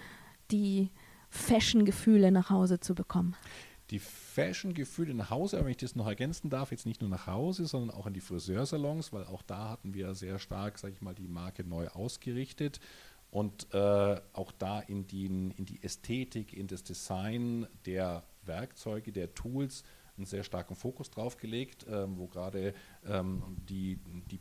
die 0.51 0.90
Fashion-Gefühle 1.31 2.31
nach 2.31 2.51
Hause 2.51 2.81
zu 2.81 2.95
bekommen. 2.95 3.35
Die 3.90 3.99
Fashion-Gefühle 3.99 5.14
nach 5.14 5.31
Hause, 5.31 5.59
wenn 5.64 5.71
ich 5.71 5.77
das 5.77 5.97
noch 5.97 6.07
ergänzen 6.07 6.49
darf, 6.49 6.71
jetzt 6.71 6.87
nicht 6.87 7.01
nur 7.01 7.11
nach 7.11 7.27
Hause, 7.27 7.66
sondern 7.66 7.97
auch 7.97 8.07
in 8.07 8.12
die 8.12 8.21
Friseursalons, 8.21 9.12
weil 9.12 9.25
auch 9.25 9.43
da 9.43 9.71
hatten 9.71 9.95
wir 9.95 10.14
sehr 10.14 10.38
stark, 10.38 10.79
sage 10.79 10.95
ich 10.95 11.01
mal, 11.01 11.14
die 11.14 11.27
Marke 11.27 11.64
neu 11.64 11.88
ausgerichtet 11.88 12.79
und 13.31 13.73
äh, 13.73 14.21
auch 14.33 14.53
da 14.53 14.81
in 14.81 15.07
die, 15.07 15.27
in 15.27 15.64
die 15.64 15.83
Ästhetik, 15.83 16.53
in 16.53 16.66
das 16.66 16.85
Design 16.85 17.66
der 17.87 18.25
Werkzeuge, 18.45 19.12
der 19.12 19.35
Tools 19.35 19.85
einen 20.16 20.27
sehr 20.27 20.45
starken 20.45 20.75
Fokus 20.75 21.11
drauf 21.11 21.37
gelegt, 21.37 21.87
ähm, 21.88 22.19
wo 22.19 22.27
gerade 22.27 22.75
ähm, 23.07 23.43
die, 23.69 23.99
die 24.31 24.40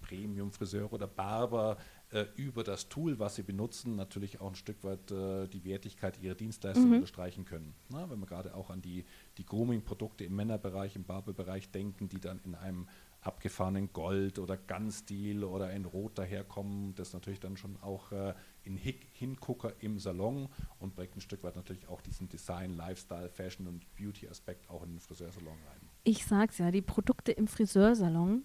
Premium-Friseure 0.00 0.92
oder 0.92 1.06
Barber 1.06 1.76
äh, 2.12 2.26
über 2.36 2.64
das 2.64 2.88
Tool, 2.88 3.18
was 3.18 3.36
sie 3.36 3.42
benutzen, 3.42 3.94
natürlich 3.96 4.40
auch 4.40 4.48
ein 4.50 4.56
Stück 4.56 4.82
weit 4.82 5.10
äh, 5.10 5.46
die 5.46 5.64
Wertigkeit 5.64 6.20
ihrer 6.20 6.34
Dienstleistung 6.34 6.88
mhm. 6.88 6.94
unterstreichen 6.94 7.44
können. 7.44 7.74
Na, 7.88 8.10
wenn 8.10 8.18
wir 8.18 8.26
gerade 8.26 8.54
auch 8.54 8.70
an 8.70 8.82
die, 8.82 9.04
die 9.38 9.46
Grooming-Produkte 9.46 10.24
im 10.24 10.34
Männerbereich, 10.34 10.96
im 10.96 11.04
Barberbereich 11.04 11.70
denken, 11.70 12.08
die 12.08 12.20
dann 12.20 12.40
in 12.44 12.54
einem 12.54 12.88
abgefahrenen 13.22 13.92
Gold 13.92 14.38
oder 14.38 14.56
Gunstil 14.56 15.44
oder 15.44 15.70
in 15.72 15.84
Rot 15.84 16.18
daherkommen, 16.18 16.94
das 16.94 17.12
natürlich 17.12 17.40
dann 17.40 17.56
schon 17.56 17.76
auch 17.82 18.12
äh, 18.12 18.34
in 18.64 18.76
Hick 18.76 19.06
Hingucker 19.12 19.74
im 19.80 19.98
Salon 19.98 20.48
und 20.78 20.94
bringt 20.94 21.16
ein 21.16 21.20
Stück 21.20 21.42
weit 21.42 21.56
natürlich 21.56 21.86
auch 21.88 22.00
diesen 22.00 22.28
Design, 22.28 22.72
Lifestyle, 22.72 23.28
Fashion 23.28 23.66
und 23.66 23.84
Beauty-Aspekt 23.94 24.68
auch 24.70 24.82
in 24.82 24.90
den 24.90 25.00
Friseursalon 25.00 25.52
rein. 25.52 25.90
Ich 26.04 26.24
sag's 26.24 26.58
ja, 26.58 26.70
die 26.70 26.82
Produkte 26.82 27.32
im 27.32 27.46
Friseursalon, 27.46 28.44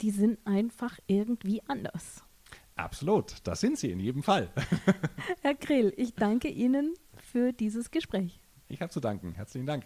die 0.00 0.10
sind 0.10 0.44
einfach 0.44 0.98
irgendwie 1.06 1.62
anders. 1.68 2.25
Absolut, 2.76 3.36
das 3.44 3.60
sind 3.60 3.78
sie 3.78 3.90
in 3.90 3.98
jedem 4.00 4.22
Fall. 4.22 4.50
Herr 5.40 5.54
Grill, 5.54 5.94
ich 5.96 6.14
danke 6.14 6.48
Ihnen 6.48 6.94
für 7.16 7.52
dieses 7.52 7.90
Gespräch. 7.90 8.38
Ich 8.68 8.82
habe 8.82 8.92
zu 8.92 9.00
danken. 9.00 9.32
Herzlichen 9.32 9.66
Dank. 9.66 9.84